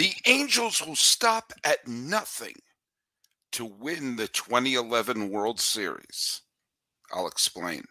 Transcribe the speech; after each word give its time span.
The 0.00 0.14
Angels 0.24 0.80
will 0.80 0.96
stop 0.96 1.52
at 1.62 1.86
nothing 1.86 2.54
to 3.52 3.66
win 3.66 4.16
the 4.16 4.28
2011 4.28 5.28
World 5.28 5.60
Series. 5.60 6.40
I'll 7.12 7.26
explain. 7.26 7.84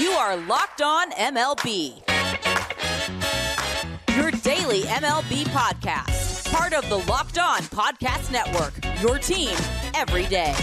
You 0.00 0.12
are 0.12 0.38
Locked 0.38 0.80
On 0.80 1.10
MLB. 1.10 2.00
Your 4.16 4.30
daily 4.30 4.84
MLB 4.84 5.44
podcast. 5.48 6.50
Part 6.50 6.72
of 6.72 6.88
the 6.88 7.06
Locked 7.06 7.36
On 7.36 7.60
Podcast 7.64 8.32
Network. 8.32 8.72
Your 9.02 9.18
team 9.18 9.54
every 9.94 10.24
day. 10.24 10.54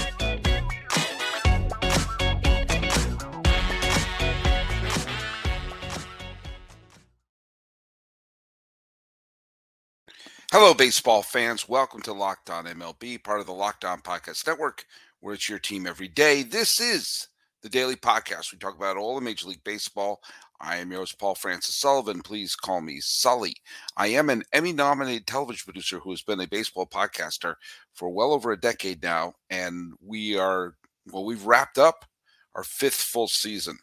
Hello, 10.55 10.75
baseball 10.75 11.23
fans. 11.23 11.67
Welcome 11.67 12.03
to 12.03 12.13
Locked 12.13 12.51
On 12.51 12.65
MLB, 12.65 13.23
part 13.23 13.39
of 13.39 13.47
the 13.47 13.51
Locked 13.51 13.85
On 13.85 13.99
Podcast 14.01 14.45
Network, 14.45 14.85
where 15.19 15.33
it's 15.33 15.49
your 15.49 15.57
team 15.57 15.87
every 15.87 16.07
day. 16.07 16.43
This 16.43 16.79
is 16.79 17.27
the 17.63 17.69
daily 17.69 17.95
podcast. 17.95 18.51
We 18.51 18.59
talk 18.59 18.77
about 18.77 18.95
all 18.95 19.15
the 19.15 19.21
Major 19.21 19.47
League 19.47 19.63
Baseball. 19.63 20.21
I 20.61 20.77
am 20.77 20.91
yours, 20.91 21.11
Paul 21.11 21.33
Francis 21.33 21.73
Sullivan. 21.73 22.21
Please 22.21 22.55
call 22.55 22.81
me 22.81 22.99
Sully. 22.99 23.55
I 23.97 24.09
am 24.09 24.29
an 24.29 24.43
Emmy 24.53 24.73
nominated 24.73 25.25
television 25.25 25.63
producer 25.65 25.97
who 25.97 26.11
has 26.11 26.21
been 26.21 26.39
a 26.39 26.47
baseball 26.47 26.85
podcaster 26.85 27.55
for 27.91 28.11
well 28.11 28.31
over 28.31 28.51
a 28.51 28.61
decade 28.61 29.01
now. 29.01 29.33
And 29.49 29.93
we 30.05 30.37
are, 30.37 30.75
well, 31.11 31.25
we've 31.25 31.47
wrapped 31.47 31.79
up 31.79 32.05
our 32.53 32.63
fifth 32.63 32.93
full 32.93 33.27
season 33.27 33.79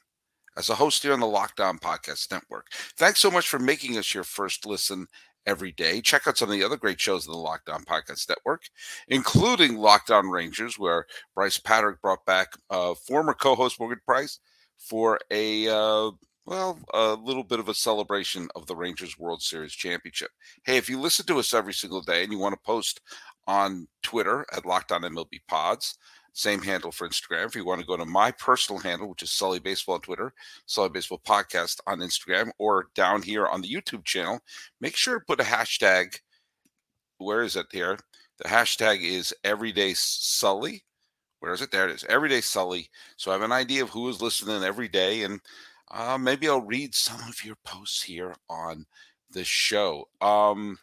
as 0.57 0.69
a 0.69 0.77
host 0.77 1.03
here 1.03 1.15
on 1.15 1.21
the 1.21 1.27
Locked 1.27 1.59
On 1.59 1.79
Podcast 1.79 2.31
Network. 2.31 2.69
Thanks 2.97 3.19
so 3.19 3.31
much 3.31 3.49
for 3.49 3.59
making 3.59 3.99
us 3.99 4.15
your 4.15 4.25
first 4.25 4.67
listen 4.67 5.09
every 5.47 5.73
day. 5.73 6.01
Check 6.01 6.27
out 6.27 6.39
some 6.39 6.49
of 6.49 6.55
the 6.55 6.65
other 6.65 6.77
great 6.77 7.01
shows 7.01 7.27
of 7.27 7.33
the 7.33 7.39
Locked 7.39 7.69
On 7.69 7.85
Podcast 7.85 8.29
Network, 8.29 8.63
including 9.09 9.77
Locked 9.77 10.11
On 10.11 10.29
Rangers, 10.29 10.79
where 10.79 11.07
Bryce 11.35 11.59
Patrick 11.59 12.01
brought 12.01 12.25
back 12.25 12.49
uh, 12.71 12.95
former 12.95 13.35
co-host 13.35 13.79
Morgan 13.79 14.01
Price 14.07 14.39
for 14.79 15.19
a 15.31 15.69
uh, 15.69 16.11
well, 16.47 16.81
a 16.93 17.15
little 17.15 17.45
bit 17.45 17.61
of 17.61 17.69
a 17.69 17.75
celebration 17.75 18.49
of 18.57 18.67
the 18.67 18.75
Rangers 18.75 19.19
World 19.19 19.43
Series 19.43 19.73
championship. 19.73 20.31
Hey, 20.65 20.77
if 20.79 20.89
you 20.89 20.99
listen 20.99 21.27
to 21.27 21.39
us 21.39 21.55
every 21.55 21.75
single 21.75 22.01
day 22.01 22.25
and 22.25 22.33
you 22.33 22.39
want 22.39 22.55
to 22.55 22.67
post 22.67 23.01
on 23.47 23.87
Twitter 24.03 24.45
at 24.53 24.67
Locked 24.67 24.91
On 24.91 25.03
MLB 25.03 25.41
Pods, 25.47 25.97
same 26.33 26.63
handle 26.63 26.93
for 26.93 27.09
Instagram. 27.09 27.47
If 27.47 27.55
you 27.55 27.65
want 27.65 27.81
to 27.81 27.87
go 27.87 27.97
to 27.97 28.05
my 28.05 28.31
personal 28.31 28.81
handle, 28.81 29.09
which 29.09 29.23
is 29.23 29.31
Sully 29.31 29.59
Baseball 29.59 29.97
on 29.97 30.01
Twitter, 30.01 30.33
Sully 30.67 30.89
Baseball 30.89 31.21
Podcast 31.27 31.81
on 31.87 32.01
Instagram, 32.01 32.51
or 32.59 32.89
down 32.95 33.23
here 33.23 33.47
on 33.47 33.61
the 33.61 33.69
YouTube 33.69 34.05
channel, 34.05 34.41
make 34.81 34.97
sure 34.97 35.19
to 35.19 35.25
put 35.25 35.41
a 35.41 35.45
hashtag. 35.45 36.19
Where 37.19 37.43
is 37.43 37.57
it 37.57 37.67
here? 37.73 37.99
The 38.39 38.49
hashtag 38.49 39.03
is 39.03 39.35
Everyday 39.45 39.95
Sully. 39.95 40.85
Where 41.41 41.53
is 41.53 41.63
it? 41.63 41.71
There 41.71 41.89
it 41.89 41.95
is. 41.95 42.05
Everyday 42.05 42.41
Sully. 42.41 42.89
So 43.17 43.31
I 43.31 43.35
have 43.35 43.43
an 43.43 43.53
idea 43.53 43.83
of 43.83 43.91
who 43.91 44.09
is 44.09 44.23
listening 44.23 44.63
every 44.63 44.89
day, 44.89 45.25
and 45.25 45.41
uh, 45.91 46.17
maybe 46.19 46.49
I'll 46.49 46.61
read 46.61 46.95
some 46.95 47.21
of 47.29 47.45
your 47.45 47.57
posts 47.65 48.03
here 48.03 48.35
on 48.49 48.87
the 49.31 49.45
show. 49.45 50.09
Um, 50.21 50.79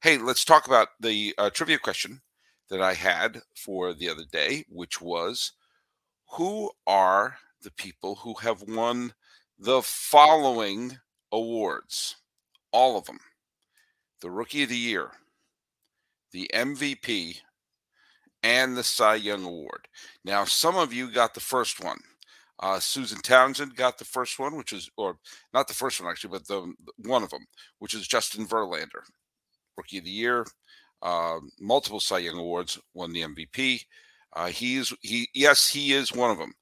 hey, 0.00 0.18
let's 0.18 0.44
talk 0.44 0.66
about 0.66 0.88
the 1.00 1.34
uh, 1.38 1.50
trivia 1.50 1.78
question 1.78 2.20
that 2.70 2.80
I 2.80 2.94
had 2.94 3.40
for 3.54 3.94
the 3.94 4.08
other 4.08 4.24
day, 4.30 4.64
which 4.68 5.00
was 5.00 5.52
who 6.30 6.70
are 6.86 7.36
the 7.62 7.70
people 7.72 8.16
who 8.16 8.34
have 8.34 8.62
won 8.62 9.12
the 9.58 9.82
following 9.82 10.98
awards? 11.32 12.16
All 12.72 12.98
of 12.98 13.06
them 13.06 13.18
the 14.22 14.30
Rookie 14.30 14.62
of 14.62 14.70
the 14.70 14.76
Year, 14.76 15.10
the 16.32 16.50
MVP, 16.54 17.38
and 18.42 18.76
the 18.76 18.82
Cy 18.82 19.16
Young 19.16 19.44
Award. 19.44 19.88
Now, 20.24 20.44
some 20.44 20.76
of 20.76 20.92
you 20.92 21.10
got 21.10 21.34
the 21.34 21.40
first 21.40 21.82
one. 21.82 21.98
Uh, 22.60 22.80
Susan 22.80 23.20
Townsend 23.20 23.76
got 23.76 23.98
the 23.98 24.04
first 24.04 24.38
one, 24.38 24.56
which 24.56 24.72
is, 24.72 24.88
or 24.96 25.18
not 25.52 25.68
the 25.68 25.74
first 25.74 26.00
one 26.00 26.10
actually, 26.10 26.30
but 26.30 26.46
the 26.46 26.72
one 27.04 27.22
of 27.22 27.30
them, 27.30 27.44
which 27.80 27.92
is 27.92 28.08
Justin 28.08 28.46
Verlander, 28.46 29.02
Rookie 29.76 29.98
of 29.98 30.04
the 30.04 30.10
Year, 30.10 30.46
uh, 31.02 31.38
multiple 31.60 32.00
Cy 32.00 32.18
Young 32.18 32.38
awards, 32.38 32.78
won 32.94 33.12
the 33.12 33.22
MVP. 33.22 33.84
Uh, 34.32 34.46
he's 34.48 34.92
he 35.00 35.28
yes 35.34 35.68
he 35.68 35.92
is 35.92 36.12
one 36.12 36.30
of 36.30 36.38
them. 36.38 36.52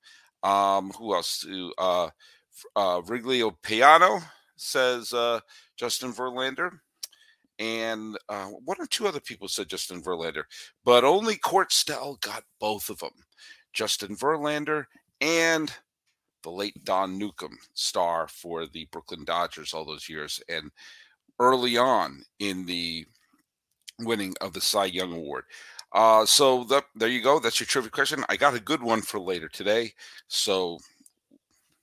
Um, 0.43 0.91
who 0.91 1.15
else? 1.15 1.47
Uh, 1.79 2.09
uh, 2.77 3.01
Wrigley 3.07 3.43
Piano 3.63 4.21
says 4.57 5.13
uh, 5.13 5.41
Justin 5.77 6.13
Verlander, 6.13 6.71
and 7.59 8.17
uh, 8.29 8.47
one 8.47 8.77
or 8.79 8.87
two 8.87 9.07
other 9.07 9.21
people 9.21 9.49
said 9.49 9.69
Justin 9.69 10.03
Verlander, 10.03 10.45
but 10.85 11.05
only 11.05 11.37
Court 11.37 11.73
Stell 11.73 12.17
got 12.21 12.45
both 12.61 12.91
of 12.91 12.99
them, 12.99 13.13
Justin 13.73 14.17
Verlander 14.17 14.85
and 15.21 15.73
the 16.43 16.51
late 16.51 16.85
Don 16.85 17.19
Newcombe, 17.19 17.59
star 17.73 18.29
for 18.29 18.67
the 18.67 18.87
Brooklyn 18.93 19.25
Dodgers 19.25 19.73
all 19.73 19.85
those 19.85 20.09
years, 20.09 20.41
and 20.49 20.71
early 21.41 21.77
on 21.77 22.23
in 22.39 22.67
the 22.67 23.07
winning 24.01 24.35
of 24.41 24.53
the 24.53 24.61
Cy 24.61 24.87
Young 24.87 25.13
Award. 25.13 25.45
Uh, 25.93 26.27
so 26.27 26.65
the, 26.65 26.83
there 26.97 27.09
you 27.09 27.23
go. 27.23 27.39
That's 27.39 27.61
your 27.61 27.67
trivia 27.67 27.91
question. 27.91 28.25
I 28.29 28.37
got 28.37 28.55
a 28.55 28.61
good 28.61 28.83
one 28.83 29.01
for 29.01 29.21
later 29.21 29.49
today. 29.49 29.93
So 30.27 30.79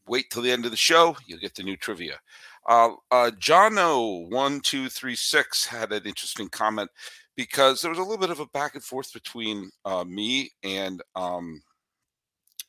wait 0.07 0.29
till 0.29 0.41
the 0.41 0.51
end 0.51 0.65
of 0.65 0.71
the 0.71 0.77
show. 0.77 1.15
You'll 1.25 1.39
get 1.39 1.55
the 1.55 1.63
new 1.63 1.77
trivia. 1.77 2.19
Uh, 2.67 2.91
uh, 3.09 3.31
John 3.39 3.77
O 3.77 4.27
one 4.29 4.59
two 4.59 4.89
three 4.89 5.15
six 5.15 5.65
had 5.65 5.91
an 5.91 6.03
interesting 6.05 6.49
comment 6.49 6.89
because 7.35 7.81
there 7.81 7.89
was 7.89 7.97
a 7.97 8.03
little 8.03 8.17
bit 8.17 8.29
of 8.29 8.39
a 8.39 8.45
back 8.47 8.75
and 8.75 8.83
forth 8.83 9.13
between 9.13 9.71
uh, 9.85 10.03
me 10.03 10.51
and 10.63 11.01
um, 11.15 11.61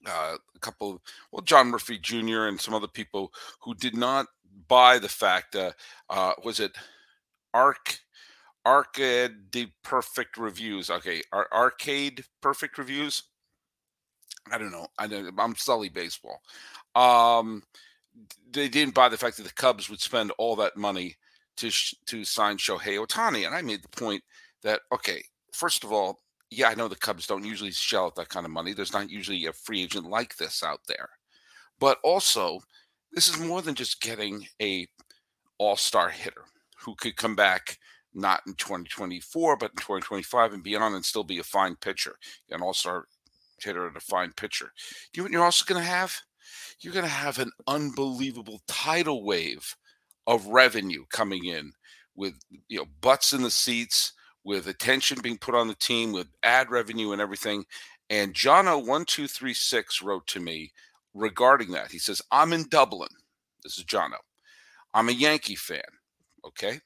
uh, 0.07 0.37
a 0.55 0.59
couple, 0.61 0.93
of, 0.93 1.01
well, 1.31 1.43
John 1.43 1.69
Murphy 1.69 1.99
Jr. 1.99 2.47
and 2.47 2.61
some 2.61 2.75
other 2.75 2.89
people 2.89 3.33
who 3.61 3.75
did 3.75 3.97
not 3.97 4.27
buy 4.69 4.99
the 4.99 5.09
fact. 5.09 5.57
Uh, 5.57 5.73
uh, 6.09 6.33
was 6.45 6.61
it 6.61 6.73
Arc 7.53 7.99
Arcade 8.67 9.53
the 9.53 9.69
Perfect 9.83 10.37
Reviews. 10.37 10.91
Okay, 10.91 11.23
Ar- 11.33 11.49
Arcade 11.53 12.25
Perfect 12.41 12.79
Reviews. 12.79 13.25
I 14.51 14.59
don't 14.59 14.73
know. 14.73 14.87
I 14.99 15.07
know 15.07 15.31
I'm 15.39 15.57
Sully 15.57 15.89
baseball. 15.89 16.41
Um, 16.95 17.63
they 18.51 18.69
didn't 18.69 18.95
buy 18.95 19.09
the 19.09 19.17
fact 19.17 19.37
that 19.37 19.45
the 19.45 19.53
Cubs 19.53 19.89
would 19.89 20.01
spend 20.01 20.33
all 20.39 20.57
that 20.57 20.77
money 20.77 21.17
to 21.57 21.71
sh- 21.71 21.95
to 22.07 22.25
sign 22.25 22.57
Shohei 22.57 23.05
Ohtani, 23.05 23.47
and 23.47 23.55
I 23.55 23.63
made 23.63 23.83
the 23.83 23.89
point 23.89 24.23
that 24.63 24.81
okay, 24.93 25.23
first 25.53 25.85
of 25.85 25.93
all, 25.93 26.21
yeah, 26.51 26.69
I 26.69 26.75
know 26.75 26.89
the 26.89 26.97
Cubs 26.97 27.27
don't 27.27 27.45
usually 27.45 27.73
shell 27.73 28.07
out 28.07 28.17
that 28.17 28.29
kind 28.29 28.47
of 28.47 28.53
money. 28.53 28.73
There's 28.73 28.93
not 28.93 29.11
usually 29.11 29.47
a 29.47 29.53
free 29.53 29.83
agent 29.83 30.09
like 30.09 30.37
this 30.37 30.63
out 30.63 30.81
there, 30.87 31.09
but 31.79 31.99
also 32.05 32.61
this 33.13 33.29
is 33.29 33.39
more 33.39 33.63
than 33.63 33.75
just 33.75 34.01
getting 34.01 34.47
a 34.61 34.87
all 35.59 35.77
star 35.77 36.09
hitter 36.09 36.45
who 36.79 36.95
could 36.97 37.17
come 37.17 37.37
back 37.37 37.79
not 38.15 38.43
in 38.47 38.55
2024, 38.55 39.57
but 39.57 39.71
in 39.71 39.77
2025 39.77 40.53
and 40.53 40.63
beyond, 40.63 40.95
and 40.95 41.05
still 41.05 41.25
be 41.25 41.39
a 41.39 41.45
fine 41.45 41.77
pitcher, 41.77 42.17
an 42.51 42.63
all 42.63 42.75
star 42.75 43.07
hitter 43.59 43.87
and 43.87 43.97
a 43.97 44.01
fine 44.01 44.33
pitcher. 44.33 44.73
You 45.15 45.23
know 45.23 45.25
what 45.25 45.33
you're 45.33 45.45
also 45.45 45.65
going 45.67 45.83
to 45.83 45.89
have? 45.89 46.15
You're 46.81 46.93
going 46.93 47.05
to 47.05 47.11
have 47.11 47.39
an 47.39 47.51
unbelievable 47.67 48.61
tidal 48.67 49.25
wave 49.25 49.77
of 50.27 50.47
revenue 50.47 51.05
coming 51.11 51.45
in 51.45 51.73
with 52.15 52.35
you 52.69 52.79
know 52.79 52.87
butts 53.01 53.33
in 53.33 53.43
the 53.43 53.51
seats, 53.51 54.13
with 54.45 54.67
attention 54.67 55.21
being 55.23 55.39
put 55.39 55.55
on 55.55 55.69
the 55.69 55.75
team, 55.75 56.13
with 56.13 56.29
ad 56.43 56.71
revenue 56.71 57.13
and 57.13 57.21
everything. 57.21 57.65
And 58.11 58.35
Jono 58.35 58.85
one 58.85 59.05
two 59.05 59.27
three 59.27 59.55
six 59.55 60.03
wrote 60.03 60.27
to 60.29 60.41
me 60.41 60.73
regarding 61.15 61.71
that. 61.73 61.91
He 61.91 61.99
says, 61.99 62.21
"I'm 62.31 62.53
in 62.53 62.69
Dublin. 62.69 63.09
This 63.63 63.79
is 63.79 63.85
Jono. 63.85 64.19
I'm 64.95 65.09
a 65.09 65.13
Yankee 65.13 65.55
fan. 65.55 65.81
Okay, 66.45 66.81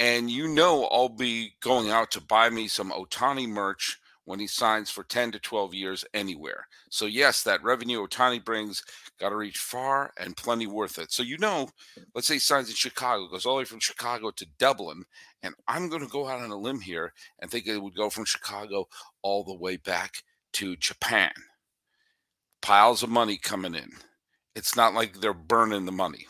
and 0.00 0.30
you 0.30 0.48
know 0.48 0.84
I'll 0.86 1.08
be 1.08 1.54
going 1.60 1.90
out 1.90 2.10
to 2.12 2.20
buy 2.20 2.50
me 2.50 2.68
some 2.68 2.90
Ohtani 2.90 3.48
merch 3.48 3.98
when 4.28 4.38
he 4.38 4.46
signs 4.46 4.90
for 4.90 5.04
10 5.04 5.32
to 5.32 5.38
12 5.38 5.72
years 5.72 6.04
anywhere. 6.12 6.66
So 6.90 7.06
yes, 7.06 7.42
that 7.44 7.62
revenue 7.62 8.06
Ohtani 8.06 8.44
brings 8.44 8.82
got 9.18 9.30
to 9.30 9.36
reach 9.36 9.56
far 9.56 10.12
and 10.18 10.36
plenty 10.36 10.66
worth 10.66 10.98
it. 10.98 11.10
So 11.10 11.22
you 11.22 11.38
know, 11.38 11.68
let's 12.14 12.28
say 12.28 12.34
he 12.34 12.40
signs 12.40 12.68
in 12.68 12.74
Chicago, 12.74 13.26
goes 13.28 13.46
all 13.46 13.54
the 13.54 13.60
way 13.60 13.64
from 13.64 13.80
Chicago 13.80 14.30
to 14.32 14.46
Dublin, 14.58 15.04
and 15.42 15.54
I'm 15.66 15.88
going 15.88 16.02
to 16.02 16.08
go 16.08 16.28
out 16.28 16.40
on 16.40 16.50
a 16.50 16.56
limb 16.56 16.80
here 16.80 17.12
and 17.40 17.50
think 17.50 17.66
it 17.66 17.78
would 17.78 17.96
go 17.96 18.10
from 18.10 18.26
Chicago 18.26 18.86
all 19.22 19.44
the 19.44 19.56
way 19.56 19.78
back 19.78 20.22
to 20.54 20.76
Japan. 20.76 21.32
Piles 22.60 23.02
of 23.02 23.08
money 23.08 23.38
coming 23.38 23.74
in. 23.74 23.90
It's 24.54 24.76
not 24.76 24.92
like 24.92 25.20
they're 25.20 25.32
burning 25.32 25.86
the 25.86 25.92
money. 25.92 26.26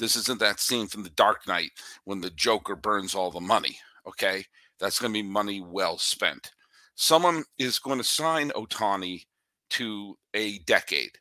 This 0.00 0.16
isn't 0.16 0.40
that 0.40 0.58
scene 0.58 0.88
from 0.88 1.04
The 1.04 1.10
Dark 1.10 1.46
Knight 1.46 1.70
when 2.04 2.20
the 2.20 2.30
Joker 2.30 2.74
burns 2.74 3.14
all 3.14 3.30
the 3.30 3.40
money. 3.40 3.78
Okay. 4.06 4.46
That's 4.80 4.98
going 4.98 5.12
to 5.12 5.22
be 5.22 5.28
money 5.28 5.60
well 5.60 5.98
spent. 5.98 6.52
Someone 6.94 7.44
is 7.58 7.78
going 7.78 7.98
to 7.98 8.04
sign 8.04 8.50
Ohtani 8.50 9.24
to 9.70 10.16
a 10.34 10.58
decade. 10.60 11.18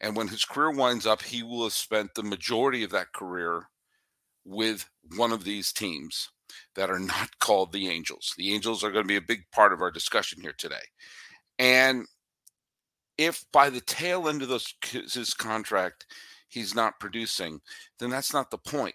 And 0.00 0.14
when 0.14 0.28
his 0.28 0.44
career 0.44 0.70
winds 0.70 1.06
up, 1.06 1.22
he 1.22 1.42
will 1.42 1.64
have 1.64 1.72
spent 1.72 2.14
the 2.14 2.22
majority 2.22 2.84
of 2.84 2.90
that 2.90 3.12
career 3.14 3.64
with 4.44 4.88
one 5.16 5.32
of 5.32 5.44
these 5.44 5.72
teams 5.72 6.30
that 6.74 6.90
are 6.90 6.98
not 6.98 7.30
called 7.40 7.72
the 7.72 7.88
Angels. 7.88 8.34
The 8.36 8.52
Angels 8.52 8.84
are 8.84 8.90
going 8.90 9.04
to 9.04 9.08
be 9.08 9.16
a 9.16 9.22
big 9.22 9.42
part 9.52 9.72
of 9.72 9.80
our 9.80 9.90
discussion 9.90 10.40
here 10.42 10.54
today. 10.56 10.76
And 11.58 12.06
if 13.18 13.44
by 13.52 13.70
the 13.70 13.82
tail 13.82 14.28
end 14.28 14.42
of 14.42 14.48
this, 14.48 14.74
his 14.90 15.34
contract 15.34 16.06
he's 16.50 16.74
not 16.74 17.00
producing, 17.00 17.60
then 17.98 18.10
that's 18.10 18.32
not 18.32 18.50
the 18.50 18.58
point. 18.58 18.94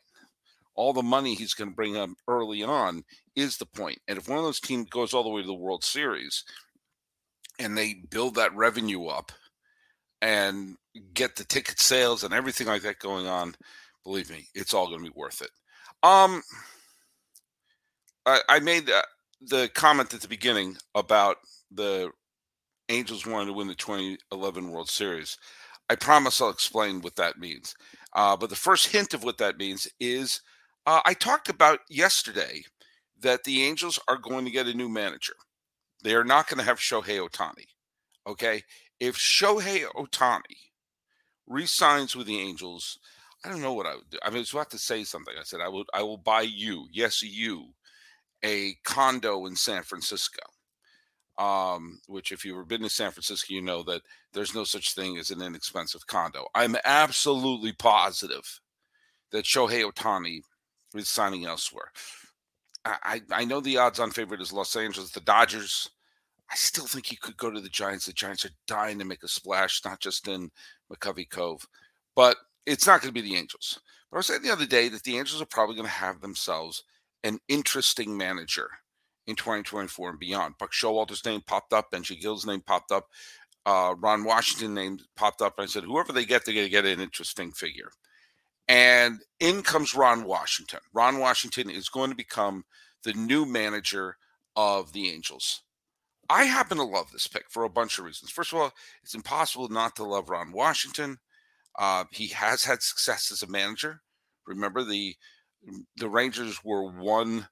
All 0.75 0.93
the 0.93 1.01
money 1.01 1.33
he's 1.33 1.53
going 1.53 1.69
to 1.69 1.75
bring 1.75 1.95
up 1.97 2.09
early 2.27 2.61
on 2.61 3.03
is 3.35 3.57
the 3.57 3.65
point. 3.65 3.99
And 4.07 4.17
if 4.17 4.27
one 4.27 4.37
of 4.37 4.43
those 4.43 4.59
teams 4.59 4.89
goes 4.89 5.13
all 5.13 5.23
the 5.23 5.29
way 5.29 5.41
to 5.41 5.47
the 5.47 5.53
World 5.53 5.83
Series 5.83 6.43
and 7.57 7.77
they 7.77 7.95
build 8.09 8.35
that 8.35 8.55
revenue 8.55 9.05
up 9.05 9.31
and 10.21 10.75
get 11.13 11.37
the 11.37 11.45
ticket 11.45 11.79
sales 11.79 12.23
and 12.23 12.33
everything 12.33 12.67
like 12.67 12.81
that 12.81 12.99
going 12.99 13.25
on, 13.25 13.55
believe 14.03 14.29
me, 14.29 14.47
it's 14.53 14.73
all 14.73 14.87
going 14.87 14.99
to 14.99 15.11
be 15.11 15.17
worth 15.17 15.41
it. 15.41 15.51
Um, 16.03 16.43
I, 18.25 18.41
I 18.49 18.59
made 18.59 18.87
the, 18.87 19.03
the 19.41 19.69
comment 19.73 20.13
at 20.13 20.21
the 20.21 20.27
beginning 20.27 20.77
about 20.93 21.37
the 21.71 22.11
Angels 22.89 23.25
wanted 23.25 23.47
to 23.47 23.53
win 23.53 23.67
the 23.67 23.75
2011 23.75 24.69
World 24.69 24.89
Series. 24.89 25.37
I 25.89 25.95
promise 25.95 26.41
I'll 26.41 26.49
explain 26.49 27.01
what 27.01 27.15
that 27.17 27.37
means. 27.37 27.75
Uh, 28.13 28.35
but 28.35 28.49
the 28.49 28.55
first 28.55 28.87
hint 28.87 29.13
of 29.13 29.23
what 29.23 29.37
that 29.37 29.57
means 29.57 29.87
is 29.99 30.41
uh, 30.85 31.01
I 31.05 31.13
talked 31.13 31.49
about 31.49 31.79
yesterday 31.89 32.63
that 33.21 33.43
the 33.43 33.63
Angels 33.63 33.99
are 34.07 34.17
going 34.17 34.45
to 34.45 34.51
get 34.51 34.67
a 34.67 34.73
new 34.73 34.89
manager. 34.89 35.33
They 36.03 36.15
are 36.15 36.23
not 36.23 36.47
going 36.47 36.59
to 36.59 36.65
have 36.65 36.77
Shohei 36.79 37.19
Ohtani. 37.19 37.65
Okay. 38.27 38.63
If 38.99 39.17
Shohei 39.17 39.85
Ohtani 39.95 40.71
resigns 41.47 42.15
with 42.15 42.27
the 42.27 42.39
Angels, 42.39 42.97
I 43.43 43.49
don't 43.49 43.61
know 43.61 43.73
what 43.73 43.85
I 43.85 43.95
would 43.95 44.09
do. 44.09 44.17
I 44.23 44.29
mean, 44.29 44.37
I 44.37 44.39
was 44.39 44.53
about 44.53 44.71
to 44.71 44.79
say 44.79 45.03
something. 45.03 45.33
I 45.39 45.43
said, 45.43 45.61
I 45.61 45.69
would, 45.69 45.87
I 45.93 46.01
will 46.01 46.17
buy 46.17 46.41
you, 46.41 46.87
yes, 46.91 47.21
you, 47.21 47.73
a 48.43 48.75
condo 48.83 49.45
in 49.45 49.55
San 49.55 49.83
Francisco. 49.83 50.41
Um, 51.37 51.99
which, 52.07 52.31
if 52.31 52.45
you've 52.45 52.67
been 52.67 52.83
to 52.83 52.89
San 52.89 53.11
Francisco, 53.11 53.53
you 53.53 53.61
know 53.61 53.83
that 53.83 54.01
there's 54.31 54.55
no 54.55 54.63
such 54.63 54.95
thing 54.95 55.17
as 55.17 55.31
an 55.31 55.41
inexpensive 55.41 56.07
condo. 56.07 56.47
I'm 56.55 56.77
absolutely 56.85 57.73
positive 57.73 58.61
that 59.31 59.43
Shohei 59.43 59.83
Ohtani 59.83 60.39
is 60.93 61.09
signing 61.09 61.45
elsewhere. 61.45 61.91
I, 62.85 63.21
I 63.31 63.45
know 63.45 63.59
the 63.59 63.77
odds 63.77 63.99
on 63.99 64.11
favorite 64.11 64.41
is 64.41 64.53
Los 64.53 64.75
Angeles, 64.75 65.11
the 65.11 65.19
Dodgers. 65.19 65.89
I 66.51 66.55
still 66.55 66.85
think 66.85 67.07
he 67.07 67.15
could 67.15 67.35
go 67.35 67.49
to 67.49 67.59
the 67.59 67.69
Giants. 67.69 68.05
The 68.05 68.13
Giants 68.13 68.45
are 68.45 68.51
dying 68.67 68.99
to 68.99 69.05
make 69.05 69.23
a 69.23 69.27
splash, 69.27 69.81
not 69.83 69.99
just 69.99 70.27
in 70.27 70.51
McCovey 70.93 71.29
Cove, 71.29 71.67
but 72.15 72.37
it's 72.65 72.85
not 72.85 73.01
going 73.01 73.13
to 73.13 73.21
be 73.21 73.27
the 73.27 73.35
Angels. 73.35 73.79
But 74.09 74.17
I 74.17 74.19
was 74.19 74.27
saying 74.27 74.43
the 74.43 74.51
other 74.51 74.67
day 74.67 74.87
that 74.89 75.03
the 75.03 75.17
Angels 75.17 75.41
are 75.41 75.47
probably 75.47 75.75
going 75.75 75.87
to 75.87 75.91
have 75.91 76.21
themselves 76.21 76.83
an 77.23 77.39
interesting 77.47 78.15
manager 78.15 78.69
in 79.27 79.35
2024 79.35 80.11
and 80.11 80.19
beyond. 80.19 80.55
Buck 80.59 80.71
Showalter's 80.71 81.25
name 81.25 81.41
popped 81.45 81.73
up, 81.73 81.91
Benji 81.91 82.19
Gil's 82.19 82.45
name 82.45 82.61
popped 82.61 82.91
up, 82.91 83.07
uh, 83.65 83.95
Ron 83.97 84.23
Washington 84.23 84.73
name 84.73 84.99
popped 85.15 85.41
up. 85.41 85.55
I 85.57 85.65
said, 85.65 85.83
whoever 85.83 86.13
they 86.13 86.25
get, 86.25 86.45
they're 86.45 86.53
going 86.53 86.67
to 86.67 86.71
get 86.71 86.85
an 86.85 86.99
interesting 86.99 87.51
figure. 87.51 87.89
And 88.67 89.19
in 89.39 89.61
comes 89.61 89.95
Ron 89.95 90.23
Washington. 90.23 90.79
Ron 90.93 91.19
Washington 91.19 91.69
is 91.69 91.89
going 91.89 92.09
to 92.09 92.15
become 92.15 92.65
the 93.03 93.13
new 93.13 93.45
manager 93.45 94.17
of 94.55 94.93
the 94.93 95.09
Angels. 95.09 95.61
I 96.29 96.45
happen 96.45 96.77
to 96.77 96.83
love 96.83 97.11
this 97.11 97.27
pick 97.27 97.45
for 97.49 97.63
a 97.63 97.69
bunch 97.69 97.99
of 97.99 98.05
reasons. 98.05 98.31
First 98.31 98.51
of 98.51 98.59
all, 98.59 98.71
it's 99.03 99.13
impossible 99.13 99.69
not 99.69 99.95
to 99.97 100.03
love 100.03 100.29
Ron 100.29 100.51
Washington. 100.51 101.19
Uh, 101.77 102.05
he 102.11 102.27
has 102.27 102.63
had 102.63 102.81
success 102.81 103.31
as 103.31 103.43
a 103.43 103.47
manager. 103.47 104.01
Remember 104.47 104.83
the 104.83 105.15
the 105.97 106.09
Rangers 106.09 106.63
were 106.63 106.91
one 106.91 107.47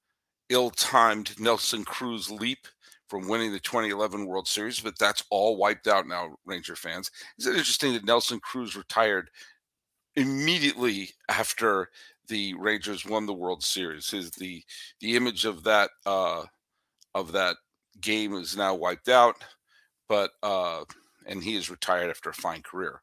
ill-timed 0.53 1.39
Nelson 1.39 1.83
Cruz 1.83 2.29
leap 2.29 2.67
from 3.07 3.27
winning 3.27 3.51
the 3.51 3.59
2011 3.59 4.25
World 4.25 4.47
Series, 4.47 4.79
but 4.79 4.97
that's 4.97 5.23
all 5.29 5.57
wiped 5.57 5.87
out 5.87 6.07
now, 6.07 6.35
Ranger 6.45 6.75
fans. 6.75 7.11
Is 7.37 7.45
it 7.45 7.55
interesting 7.55 7.93
that 7.93 8.05
Nelson 8.05 8.39
Cruz 8.39 8.75
retired 8.75 9.29
immediately 10.15 11.09
after 11.29 11.89
the 12.27 12.53
Rangers 12.55 13.05
won 13.05 13.25
the 13.25 13.33
World 13.33 13.63
Series? 13.63 14.09
His 14.09 14.31
the 14.31 14.63
the 14.99 15.15
image 15.15 15.45
of 15.45 15.63
that 15.63 15.89
uh, 16.05 16.43
of 17.13 17.31
that 17.33 17.57
game 18.01 18.33
is 18.35 18.57
now 18.57 18.73
wiped 18.73 19.09
out, 19.09 19.35
but 20.07 20.31
uh, 20.41 20.83
and 21.25 21.43
he 21.43 21.55
is 21.55 21.69
retired 21.69 22.09
after 22.09 22.29
a 22.29 22.33
fine 22.33 22.61
career. 22.61 23.01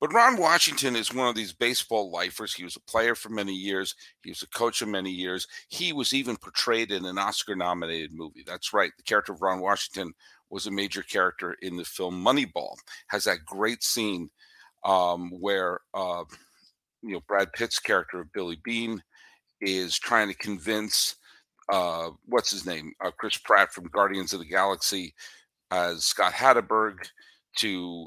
But 0.00 0.12
Ron 0.12 0.36
Washington 0.36 0.94
is 0.94 1.12
one 1.12 1.28
of 1.28 1.34
these 1.34 1.52
baseball 1.52 2.10
lifers. 2.10 2.54
He 2.54 2.62
was 2.62 2.76
a 2.76 2.90
player 2.90 3.14
for 3.14 3.30
many 3.30 3.52
years. 3.52 3.94
He 4.22 4.30
was 4.30 4.42
a 4.42 4.48
coach 4.48 4.78
for 4.78 4.86
many 4.86 5.10
years. 5.10 5.46
He 5.68 5.92
was 5.92 6.12
even 6.12 6.36
portrayed 6.36 6.92
in 6.92 7.04
an 7.04 7.18
Oscar 7.18 7.56
nominated 7.56 8.12
movie. 8.12 8.44
That's 8.46 8.72
right. 8.72 8.92
The 8.96 9.02
character 9.02 9.32
of 9.32 9.42
Ron 9.42 9.60
Washington 9.60 10.12
was 10.50 10.66
a 10.66 10.70
major 10.70 11.02
character 11.02 11.56
in 11.62 11.76
the 11.76 11.84
film 11.84 12.24
Moneyball. 12.24 12.76
Has 13.08 13.24
that 13.24 13.44
great 13.44 13.82
scene 13.82 14.30
um, 14.84 15.30
where 15.40 15.80
uh, 15.94 16.24
you 17.02 17.12
know 17.12 17.20
Brad 17.26 17.52
Pitt's 17.52 17.78
character 17.78 18.20
of 18.20 18.32
Billy 18.32 18.58
Beane 18.62 19.02
is 19.60 19.98
trying 19.98 20.28
to 20.28 20.34
convince 20.34 21.16
uh, 21.68 22.10
what's 22.26 22.50
his 22.50 22.64
name, 22.64 22.92
uh, 23.04 23.10
Chris 23.10 23.36
Pratt 23.36 23.72
from 23.72 23.88
Guardians 23.88 24.32
of 24.32 24.38
the 24.38 24.46
Galaxy, 24.46 25.14
as 25.70 26.04
Scott 26.04 26.32
Hatteberg 26.32 26.96
to 27.56 28.06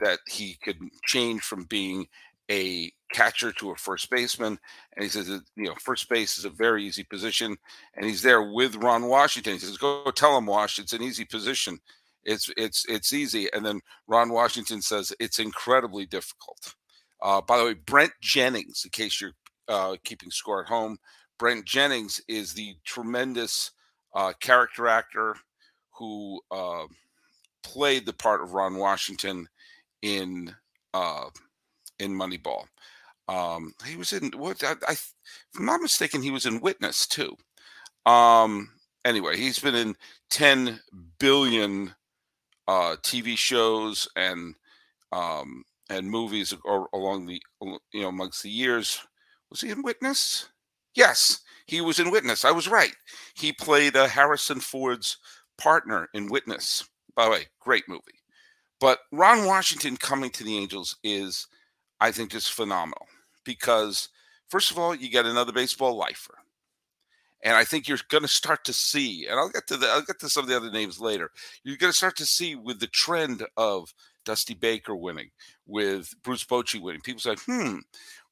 that 0.00 0.20
he 0.26 0.58
could 0.62 0.78
change 1.04 1.42
from 1.42 1.64
being 1.64 2.06
a 2.50 2.90
catcher 3.12 3.52
to 3.52 3.70
a 3.70 3.76
first 3.76 4.10
baseman. 4.10 4.58
And 4.96 5.02
he 5.02 5.08
says, 5.08 5.28
you 5.28 5.64
know, 5.64 5.74
first 5.80 6.08
base 6.08 6.38
is 6.38 6.44
a 6.44 6.50
very 6.50 6.84
easy 6.84 7.04
position. 7.04 7.56
And 7.96 8.06
he's 8.06 8.22
there 8.22 8.52
with 8.52 8.76
Ron 8.76 9.06
Washington. 9.06 9.54
He 9.54 9.58
says, 9.58 9.76
go 9.76 10.10
tell 10.10 10.36
him, 10.36 10.46
Wash, 10.46 10.78
it's 10.78 10.92
an 10.92 11.02
easy 11.02 11.24
position. 11.24 11.78
It's 12.24 12.50
it's 12.56 12.84
it's 12.88 13.12
easy. 13.12 13.50
And 13.52 13.64
then 13.64 13.80
Ron 14.06 14.30
Washington 14.30 14.82
says 14.82 15.12
it's 15.18 15.38
incredibly 15.38 16.04
difficult. 16.04 16.74
Uh, 17.22 17.40
by 17.40 17.58
the 17.58 17.64
way, 17.64 17.74
Brent 17.74 18.12
Jennings, 18.20 18.82
in 18.84 18.90
case 18.90 19.20
you're 19.20 19.32
uh, 19.68 19.96
keeping 20.04 20.30
score 20.30 20.62
at 20.62 20.68
home, 20.68 20.98
Brent 21.38 21.64
Jennings 21.64 22.20
is 22.28 22.52
the 22.52 22.74
tremendous 22.84 23.70
uh, 24.14 24.32
character 24.40 24.88
actor 24.88 25.36
who 25.96 26.40
uh, 26.50 26.84
played 27.62 28.06
the 28.06 28.12
part 28.12 28.42
of 28.42 28.52
Ron 28.52 28.76
Washington 28.76 29.48
in 30.02 30.54
uh, 30.94 31.26
in 31.98 32.12
Moneyball. 32.12 32.64
Um, 33.28 33.74
he 33.86 33.96
was 33.96 34.12
in 34.12 34.30
what 34.36 34.62
I, 34.64 34.72
I, 34.88 34.92
if 34.92 35.12
I'm 35.58 35.66
not 35.66 35.82
mistaken, 35.82 36.22
he 36.22 36.30
was 36.30 36.46
in 36.46 36.60
Witness 36.60 37.06
too. 37.06 37.36
Um, 38.06 38.70
anyway, 39.04 39.36
he's 39.36 39.58
been 39.58 39.74
in 39.74 39.96
10 40.30 40.80
billion 41.18 41.94
uh, 42.66 42.96
TV 43.02 43.36
shows 43.36 44.08
and 44.16 44.54
um, 45.12 45.64
and 45.90 46.10
movies 46.10 46.54
along 46.92 47.26
the 47.26 47.40
you 47.92 48.02
know 48.02 48.08
amongst 48.08 48.42
the 48.42 48.50
years. 48.50 49.00
Was 49.50 49.60
he 49.60 49.70
in 49.70 49.82
Witness? 49.82 50.48
Yes, 50.94 51.40
he 51.66 51.80
was 51.80 51.98
in 51.98 52.10
Witness. 52.10 52.44
I 52.44 52.50
was 52.50 52.68
right. 52.68 52.94
He 53.34 53.52
played 53.52 53.96
uh, 53.96 54.06
Harrison 54.08 54.60
Ford's 54.60 55.18
partner 55.56 56.08
in 56.14 56.28
Witness. 56.28 56.88
By 57.16 57.24
the 57.26 57.30
way, 57.30 57.46
great 57.60 57.88
movie. 57.88 58.02
But 58.80 59.00
Ron 59.12 59.46
Washington 59.46 59.96
coming 59.96 60.30
to 60.30 60.44
the 60.44 60.56
Angels 60.56 60.96
is, 61.02 61.46
I 62.00 62.12
think, 62.12 62.30
just 62.30 62.52
phenomenal 62.52 63.06
because, 63.44 64.08
first 64.48 64.70
of 64.70 64.78
all, 64.78 64.94
you 64.94 65.10
get 65.10 65.26
another 65.26 65.52
baseball 65.52 65.96
lifer. 65.96 66.34
And 67.44 67.56
I 67.56 67.64
think 67.64 67.86
you're 67.86 67.98
going 68.08 68.22
to 68.22 68.28
start 68.28 68.64
to 68.64 68.72
see, 68.72 69.26
and 69.26 69.38
I'll 69.38 69.48
get 69.48 69.66
to 69.68 69.76
the, 69.76 69.86
I'll 69.86 70.02
get 70.02 70.18
to 70.20 70.28
some 70.28 70.42
of 70.42 70.48
the 70.48 70.56
other 70.56 70.72
names 70.72 71.00
later. 71.00 71.30
You're 71.62 71.76
going 71.76 71.92
to 71.92 71.96
start 71.96 72.16
to 72.16 72.26
see 72.26 72.56
with 72.56 72.80
the 72.80 72.88
trend 72.88 73.46
of 73.56 73.94
Dusty 74.24 74.54
Baker 74.54 74.96
winning, 74.96 75.30
with 75.66 76.12
Bruce 76.22 76.44
Bochy 76.44 76.80
winning. 76.80 77.00
People 77.00 77.20
say, 77.20 77.36
"Hmm, 77.46 77.78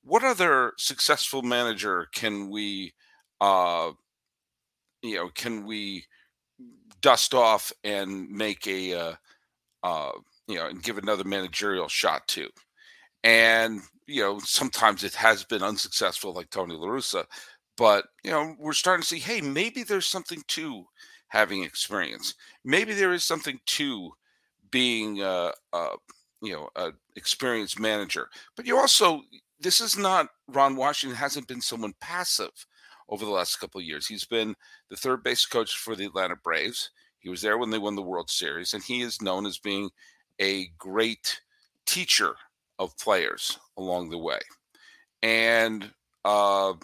what 0.03 0.25
other 0.25 0.73
successful 0.77 1.43
manager 1.43 2.09
can 2.13 2.51
we, 2.51 2.95
uh, 3.41 3.93
you 5.03 5.17
know, 5.17 5.29
can 5.35 5.65
we 5.65 6.05
dust 7.01 7.33
off 7.33 7.73
and 7.85 8.29
make 8.29 8.67
a, 8.67 8.95
uh, 8.95 9.15
uh, 9.85 10.13
you 10.47 10.57
know, 10.57 10.67
and 10.67 10.83
give 10.83 10.99
another 10.99 11.25
managerial 11.25 11.89
shot 11.89 12.27
to. 12.29 12.49
And, 13.25 13.81
you 14.07 14.23
know, 14.23 14.39
sometimes 14.39 15.05
it 15.05 15.15
has 15.15 15.45
been 15.45 15.63
unsuccessful, 15.63 16.33
like 16.33 16.51
Tony 16.51 16.75
La 16.75 16.87
Russa. 16.87 17.25
But, 17.77 18.07
you 18.25 18.31
know, 18.31 18.55
we're 18.59 18.73
starting 18.73 19.03
to 19.03 19.09
see, 19.09 19.19
hey, 19.19 19.41
maybe 19.41 19.83
there's 19.83 20.07
something 20.07 20.43
to 20.49 20.85
having 21.29 21.63
experience. 21.63 22.35
Maybe 22.65 22.95
there 22.95 23.13
is 23.13 23.25
something 23.25 23.59
to 23.67 24.13
being, 24.71 25.23
uh, 25.23 25.53
uh, 25.73 25.97
you 26.41 26.53
know, 26.53 26.69
an 26.77 26.93
experienced 27.17 27.79
manager. 27.81 28.29
But 28.57 28.67
you 28.67 28.79
also, 28.79 29.23
this 29.61 29.81
is 29.81 29.99
not 29.99 30.29
Ron 30.49 30.77
Washington 30.77 31.17
hasn't 31.17 31.49
been 31.49 31.61
someone 31.61 31.95
passive 32.01 32.67
over 33.09 33.25
the 33.25 33.31
last 33.31 33.57
couple 33.57 33.81
of 33.81 33.87
years. 33.87 34.07
He's 34.07 34.25
been 34.25 34.55
the 34.91 34.97
third 34.97 35.23
base 35.23 35.47
coach 35.47 35.77
for 35.77 35.97
the 35.97 36.07
Atlanta 36.07 36.37
Braves. 36.37 36.91
He 37.19 37.29
was 37.29 37.43
there 37.43 37.59
when 37.59 37.71
they 37.71 37.79
won 37.79 37.97
the 37.97 38.03
World 38.03 38.31
Series, 38.31 38.73
and 38.75 38.83
he 38.83 39.03
is 39.03 39.21
known 39.21 39.47
as 39.47 39.59
being 39.59 39.91
a 40.41 40.69
great 40.79 41.41
teacher 41.87 42.35
of 42.79 42.97
players 42.99 43.59
along 43.77 44.11
the 44.11 44.19
way. 44.19 44.41
And 45.23 45.93
Uh, 46.25 46.75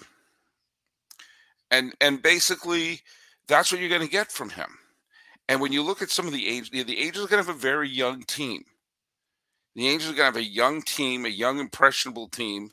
and 1.71 1.95
and 2.01 2.23
basically, 2.23 3.03
that's 3.49 3.73
what 3.73 3.81
you're 3.81 3.89
going 3.91 4.01
to 4.03 4.09
get 4.09 4.31
from 4.31 4.51
him. 4.51 4.79
And 5.49 5.61
when 5.61 5.73
you 5.73 5.83
look 5.83 6.01
at 6.03 6.11
some 6.11 6.27
of 6.27 6.33
the 6.33 6.49
age, 6.49 6.71
the 6.71 6.99
Angels 6.99 7.27
are 7.27 7.29
going 7.29 7.43
to 7.43 7.49
have 7.49 7.57
a 7.57 7.59
very 7.59 7.89
young 7.89 8.23
team. 8.23 8.65
The 9.75 9.89
Angels 9.89 10.13
are 10.13 10.17
going 10.17 10.33
to 10.33 10.39
have 10.39 10.47
a 10.47 10.53
young 10.53 10.83
team, 10.83 11.25
a 11.25 11.29
young 11.29 11.59
impressionable 11.59 12.29
team, 12.29 12.71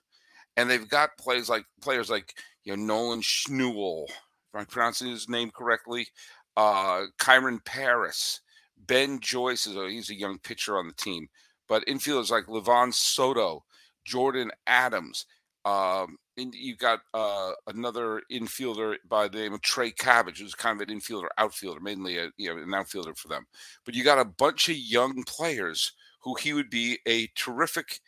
and 0.56 0.70
they've 0.70 0.88
got 0.88 1.18
players 1.18 1.50
like 1.50 1.66
players 1.82 2.10
like 2.10 2.36
you 2.64 2.78
know 2.78 2.84
Nolan 2.84 3.22
Schanuel, 3.22 4.06
if 4.10 4.16
I'm 4.54 4.66
pronouncing 4.68 5.10
his 5.10 5.28
name 5.28 5.50
correctly, 5.50 6.08
uh, 6.56 7.06
Kyren 7.18 7.64
Paris, 7.66 8.42
Ben 8.80 9.20
Joyce 9.20 9.68
is 9.68 9.76
a, 9.76 9.90
he's 9.90 10.10
a 10.10 10.18
young 10.18 10.40
pitcher 10.40 10.78
on 10.78 10.88
the 10.88 10.94
team, 10.94 11.28
but 11.68 11.86
infielders 11.86 12.32
like 12.32 12.46
Livan 12.46 12.94
Soto, 12.94 13.66
Jordyn 14.08 14.50
Adams. 14.68 15.26
Um, 15.66 16.18
and 16.38 16.54
you 16.56 16.78
got 16.78 17.00
uh, 17.14 17.52
another 17.68 18.22
infielder 18.32 18.96
by 19.08 19.28
the 19.28 19.40
name 19.40 19.54
of 19.54 19.62
Trey 19.62 19.92
Cabbage, 19.92 20.40
who's 20.40 20.56
kind 20.56 20.82
of 20.82 20.88
an 20.88 20.96
infielder 20.98 21.28
outfielder, 21.38 21.82
mainly 21.82 22.18
a, 22.18 22.32
you 22.38 22.50
know 22.50 22.62
an 22.62 22.74
outfielder 22.74 23.14
for 23.14 23.28
them. 23.28 23.46
But 23.86 23.94
you 23.94 24.04
got 24.04 24.20
a 24.20 24.26
bunch 24.26 24.70
of 24.70 24.78
young 24.78 25.24
players 25.24 25.92
who 26.22 26.36
he 26.36 26.54
would 26.54 26.70
be 26.70 27.00
a 27.08 27.28
terrific 27.36 28.00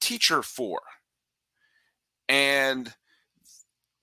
teacher 0.00 0.42
for. 0.42 0.80
And 2.28 2.94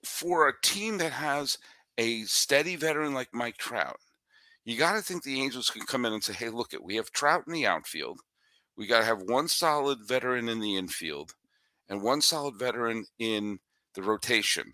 for 0.04 0.48
a 0.48 0.60
team 0.62 0.98
that 0.98 1.12
has 1.12 1.58
a 1.96 2.22
steady 2.24 2.76
veteran 2.76 3.14
like 3.14 3.28
Mike 3.32 3.56
Trout, 3.56 3.98
you 4.70 4.78
got 4.78 4.94
to 4.94 5.02
think 5.02 5.22
the 5.22 5.40
Angels 5.40 5.70
can 5.70 5.82
come 5.82 6.04
in 6.04 6.12
and 6.12 6.22
say, 6.22 6.32
"Hey, 6.32 6.50
look 6.50 6.72
it, 6.74 6.82
we 6.82 6.96
have 6.96 7.12
Trout 7.12 7.44
in 7.46 7.52
the 7.52 7.66
outfield. 7.66 8.20
We 8.76 8.86
got 8.86 9.00
to 9.00 9.04
have 9.04 9.22
one 9.22 9.48
solid 9.48 9.98
veteran 10.06 10.48
in 10.48 10.60
the 10.60 10.76
infield." 10.76 11.34
and 11.88 12.02
one 12.02 12.20
solid 12.20 12.56
veteran 12.56 13.04
in 13.18 13.58
the 13.94 14.02
rotation, 14.02 14.72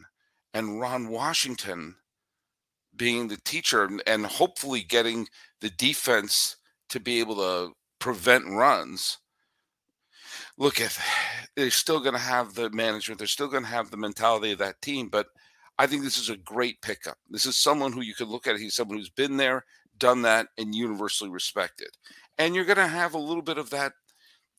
and 0.52 0.80
Ron 0.80 1.08
Washington 1.08 1.96
being 2.96 3.28
the 3.28 3.38
teacher 3.44 3.90
and 4.06 4.26
hopefully 4.26 4.82
getting 4.82 5.26
the 5.60 5.70
defense 5.70 6.56
to 6.88 7.00
be 7.00 7.18
able 7.20 7.36
to 7.36 7.72
prevent 7.98 8.46
runs. 8.46 9.18
Look, 10.56 10.80
if 10.80 11.00
they're 11.56 11.70
still 11.70 12.00
going 12.00 12.14
to 12.14 12.20
have 12.20 12.54
the 12.54 12.70
management, 12.70 13.18
they're 13.18 13.26
still 13.26 13.48
going 13.48 13.64
to 13.64 13.68
have 13.68 13.90
the 13.90 13.96
mentality 13.96 14.52
of 14.52 14.58
that 14.58 14.80
team, 14.80 15.08
but 15.08 15.26
I 15.76 15.88
think 15.88 16.04
this 16.04 16.18
is 16.18 16.30
a 16.30 16.36
great 16.36 16.80
pickup. 16.82 17.18
This 17.28 17.46
is 17.46 17.56
someone 17.56 17.92
who 17.92 18.02
you 18.02 18.14
could 18.14 18.28
look 18.28 18.46
at. 18.46 18.56
He's 18.56 18.76
someone 18.76 18.98
who's 18.98 19.10
been 19.10 19.36
there, 19.36 19.64
done 19.98 20.22
that, 20.22 20.48
and 20.58 20.74
universally 20.74 21.30
respected. 21.30 21.90
And 22.38 22.54
you're 22.54 22.64
going 22.64 22.76
to 22.76 22.86
have 22.86 23.14
a 23.14 23.18
little 23.18 23.42
bit 23.42 23.58
of 23.58 23.70
that 23.70 23.92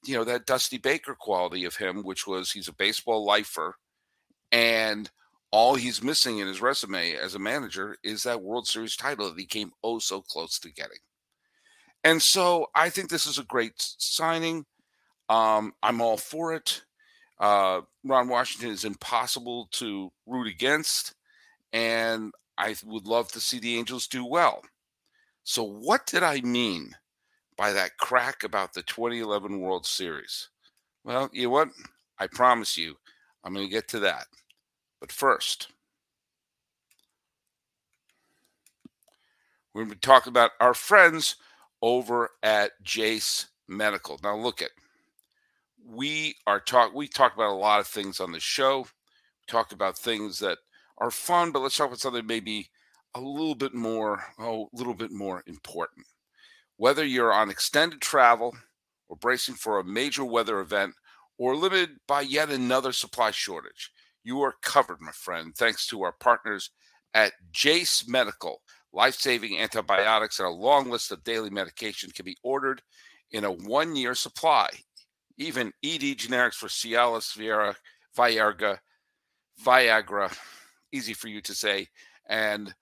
you 0.07 0.15
know 0.15 0.23
that 0.23 0.45
Dusty 0.45 0.77
Baker 0.77 1.15
quality 1.15 1.65
of 1.65 1.77
him, 1.77 2.03
which 2.03 2.27
was 2.27 2.51
he's 2.51 2.67
a 2.67 2.73
baseball 2.73 3.25
lifer, 3.25 3.75
and 4.51 5.09
all 5.51 5.75
he's 5.75 6.03
missing 6.03 6.39
in 6.39 6.47
his 6.47 6.61
resume 6.61 7.15
as 7.15 7.35
a 7.35 7.39
manager 7.39 7.97
is 8.03 8.23
that 8.23 8.41
World 8.41 8.67
Series 8.67 8.95
title 8.95 9.29
that 9.29 9.39
he 9.39 9.45
came 9.45 9.71
oh 9.83 9.99
so 9.99 10.21
close 10.21 10.59
to 10.59 10.71
getting. 10.71 10.97
And 12.03 12.21
so 12.21 12.67
I 12.75 12.89
think 12.89 13.09
this 13.09 13.25
is 13.25 13.39
a 13.39 13.43
great 13.43 13.73
signing. 13.77 14.65
Um, 15.27 15.73
I'm 15.81 16.01
all 16.01 16.17
for 16.17 16.53
it. 16.53 16.83
Uh, 17.39 17.81
Ron 18.03 18.27
Washington 18.27 18.69
is 18.69 18.85
impossible 18.85 19.67
to 19.73 20.11
root 20.25 20.47
against, 20.47 21.15
and 21.73 22.31
I 22.57 22.75
would 22.85 23.07
love 23.07 23.31
to 23.31 23.41
see 23.41 23.59
the 23.59 23.77
Angels 23.77 24.07
do 24.07 24.25
well. 24.25 24.61
So, 25.45 25.63
what 25.63 26.05
did 26.07 26.23
I 26.23 26.41
mean 26.41 26.97
by 27.57 27.73
that 27.73 27.97
crack 27.97 28.43
about 28.43 28.73
the 28.73 28.83
2011 28.83 29.61
World 29.61 29.85
Series? 29.85 30.49
Well, 31.03 31.29
you 31.33 31.43
know 31.43 31.51
what? 31.51 31.69
I 32.19 32.27
promise 32.27 32.77
you, 32.77 32.97
I'm 33.43 33.53
going 33.53 33.67
to 33.67 33.71
get 33.71 33.87
to 33.89 33.99
that. 34.01 34.27
But 34.99 35.11
first, 35.11 35.69
we're 39.73 39.83
going 39.83 39.93
to 39.93 39.99
talk 39.99 40.27
about 40.27 40.51
our 40.59 40.73
friends 40.73 41.35
over 41.81 42.31
at 42.43 42.71
Jase 42.83 43.47
Medical. 43.67 44.19
Now, 44.23 44.35
look 44.35 44.61
at 44.61 44.71
we 45.87 46.35
are 46.47 46.59
talk 46.59 46.93
we 46.93 47.07
talk 47.07 47.35
about 47.35 47.51
a 47.51 47.55
lot 47.55 47.79
of 47.79 47.87
things 47.87 48.19
on 48.19 48.31
the 48.31 48.39
show. 48.39 48.79
We 48.81 49.45
talk 49.47 49.71
about 49.71 49.97
things 49.97 50.39
that 50.39 50.57
are 50.97 51.11
fun, 51.11 51.51
but 51.51 51.59
let's 51.61 51.77
talk 51.77 51.87
about 51.87 51.99
something 51.99 52.25
maybe 52.25 52.69
a 53.15 53.22
little 53.22 53.55
bit 53.55 53.74
more, 53.74 54.24
oh, 54.38 54.69
a 54.74 54.77
little 54.77 54.93
bit 54.93 55.12
more 55.12 55.41
important. 55.48 56.05
Whether 56.77 57.05
you're 57.05 57.34
on 57.34 57.50
extended 57.50 58.01
travel 58.01 58.53
or 59.07 59.15
bracing 59.15 59.55
for 59.55 59.79
a 59.79 59.86
major 59.86 60.25
weather 60.25 60.60
event 60.60 60.93
or 61.38 61.55
limited 61.55 61.91
by 62.07 62.22
yet 62.22 62.50
another 62.50 62.91
supply 62.91 63.31
shortage, 63.31 63.91
you 64.24 64.41
are 64.41 64.55
covered, 64.62 65.00
my 65.00 65.12
friend, 65.12 65.55
thanks 65.55 65.88
to 65.88 66.03
our 66.03 66.12
partners 66.12 66.72
at 67.13 67.31
Jase 67.51 68.05
Medical. 68.07 68.62
Life 68.91 69.15
saving 69.15 69.57
antibiotics 69.57 70.39
and 70.39 70.48
a 70.48 70.51
long 70.51 70.89
list 70.89 71.12
of 71.12 71.24
daily 71.24 71.50
medication 71.50 72.12
can 72.12 72.25
be 72.25 72.38
ordered 72.43 72.81
in 73.31 73.45
a 73.45 73.51
one 73.51 73.95
year 73.95 74.15
supply. 74.15 74.69
Even 75.38 75.67
ED 75.84 76.17
generics 76.17 76.55
for 76.55 76.67
Cialis, 76.67 77.38
Viera, 77.38 77.75
Viagra, 78.17 78.79
Viagra, 79.63 80.38
easy 80.91 81.13
for 81.13 81.27
you 81.27 81.41
to 81.41 81.53
say, 81.53 81.88
and 82.29 82.74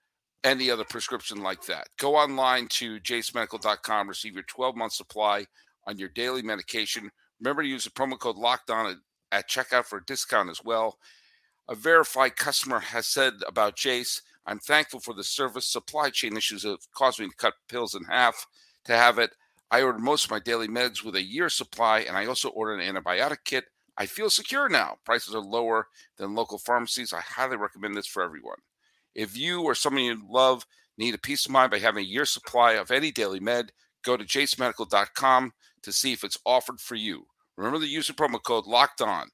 any 0.44 0.70
other 0.70 0.84
prescription 0.84 1.42
like 1.42 1.62
that. 1.64 1.88
Go 1.98 2.16
online 2.16 2.68
to 2.68 3.00
jasemedical.com, 3.00 4.08
receive 4.08 4.34
your 4.34 4.44
12 4.44 4.76
month 4.76 4.92
supply 4.92 5.46
on 5.86 5.98
your 5.98 6.10
daily 6.10 6.42
medication. 6.42 7.10
Remember 7.40 7.62
to 7.62 7.68
use 7.68 7.84
the 7.84 7.90
promo 7.90 8.18
code 8.18 8.36
locked 8.36 8.70
on 8.70 8.86
at, 8.86 8.96
at 9.32 9.48
checkout 9.48 9.84
for 9.84 9.98
a 9.98 10.04
discount 10.04 10.50
as 10.50 10.62
well. 10.64 10.98
A 11.68 11.74
verified 11.74 12.36
customer 12.36 12.78
has 12.78 13.06
said 13.06 13.32
about 13.46 13.76
Jase, 13.76 14.20
I'm 14.46 14.58
thankful 14.58 15.00
for 15.00 15.14
the 15.14 15.24
service. 15.24 15.66
Supply 15.66 16.10
chain 16.10 16.36
issues 16.36 16.64
have 16.64 16.80
caused 16.94 17.18
me 17.18 17.28
to 17.28 17.36
cut 17.36 17.54
pills 17.68 17.94
in 17.94 18.04
half 18.04 18.46
to 18.84 18.96
have 18.96 19.18
it. 19.18 19.30
I 19.70 19.82
ordered 19.82 20.00
most 20.00 20.26
of 20.26 20.30
my 20.30 20.38
daily 20.38 20.68
meds 20.68 21.02
with 21.02 21.16
a 21.16 21.22
year 21.22 21.48
supply, 21.48 22.00
and 22.00 22.16
I 22.16 22.26
also 22.26 22.50
ordered 22.50 22.80
an 22.80 22.94
antibiotic 22.94 23.38
kit. 23.44 23.64
I 23.96 24.06
feel 24.06 24.28
secure 24.28 24.68
now. 24.68 24.98
Prices 25.04 25.34
are 25.34 25.40
lower 25.40 25.88
than 26.18 26.34
local 26.34 26.58
pharmacies. 26.58 27.12
I 27.12 27.20
highly 27.20 27.56
recommend 27.56 27.96
this 27.96 28.06
for 28.06 28.22
everyone. 28.22 28.58
If 29.14 29.36
you 29.36 29.62
or 29.62 29.74
someone 29.74 30.04
you 30.04 30.22
love 30.28 30.66
need 30.98 31.14
a 31.14 31.18
peace 31.18 31.46
of 31.46 31.52
mind 31.52 31.70
by 31.70 31.78
having 31.78 32.04
a 32.04 32.08
year 32.08 32.24
supply 32.24 32.72
of 32.72 32.90
any 32.90 33.10
daily 33.10 33.40
med, 33.40 33.72
go 34.04 34.16
to 34.16 34.24
jasemedical.com 34.24 35.52
to 35.82 35.92
see 35.92 36.12
if 36.12 36.24
it's 36.24 36.38
offered 36.44 36.80
for 36.80 36.94
you. 36.94 37.26
Remember 37.56 37.78
the 37.78 37.86
user 37.86 38.12
promo 38.12 38.42
code 38.42 38.66
locked 38.66 39.00
on. 39.00 39.28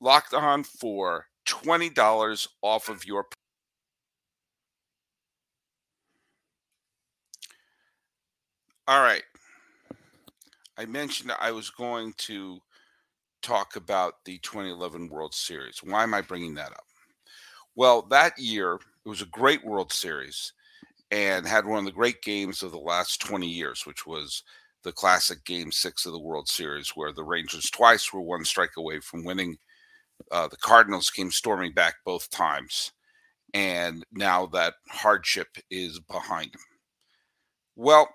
Locked 0.00 0.34
on 0.34 0.64
for 0.64 1.26
$20 1.46 2.48
off 2.62 2.88
of 2.88 3.04
your 3.04 3.26
All 8.90 9.02
right. 9.02 9.22
I 10.76 10.84
mentioned 10.84 11.30
I 11.38 11.52
was 11.52 11.70
going 11.70 12.12
to 12.18 12.58
talk 13.40 13.76
about 13.76 14.14
the 14.24 14.38
2011 14.38 15.08
World 15.08 15.32
Series. 15.32 15.78
Why 15.82 16.02
am 16.02 16.12
I 16.12 16.22
bringing 16.22 16.54
that 16.54 16.72
up? 16.72 16.84
Well, 17.76 18.02
that 18.10 18.36
year, 18.36 18.80
it 19.04 19.08
was 19.08 19.22
a 19.22 19.26
great 19.26 19.64
World 19.64 19.92
Series 19.92 20.52
and 21.10 21.46
had 21.46 21.66
one 21.66 21.78
of 21.78 21.84
the 21.84 21.90
great 21.90 22.22
games 22.22 22.62
of 22.62 22.70
the 22.70 22.78
last 22.78 23.20
20 23.20 23.46
years, 23.46 23.84
which 23.86 24.06
was 24.06 24.42
the 24.84 24.92
classic 24.92 25.44
game 25.44 25.72
six 25.72 26.06
of 26.06 26.12
the 26.12 26.20
World 26.20 26.48
Series, 26.48 26.90
where 26.90 27.12
the 27.12 27.24
Rangers 27.24 27.70
twice 27.70 28.12
were 28.12 28.20
one 28.20 28.44
strike 28.44 28.76
away 28.76 29.00
from 29.00 29.24
winning. 29.24 29.56
Uh, 30.30 30.48
the 30.48 30.56
Cardinals 30.56 31.10
came 31.10 31.30
storming 31.30 31.72
back 31.72 31.96
both 32.04 32.30
times. 32.30 32.92
And 33.52 34.04
now 34.12 34.46
that 34.46 34.74
hardship 34.88 35.48
is 35.70 35.98
behind 35.98 36.52
them. 36.52 36.60
Well, 37.74 38.08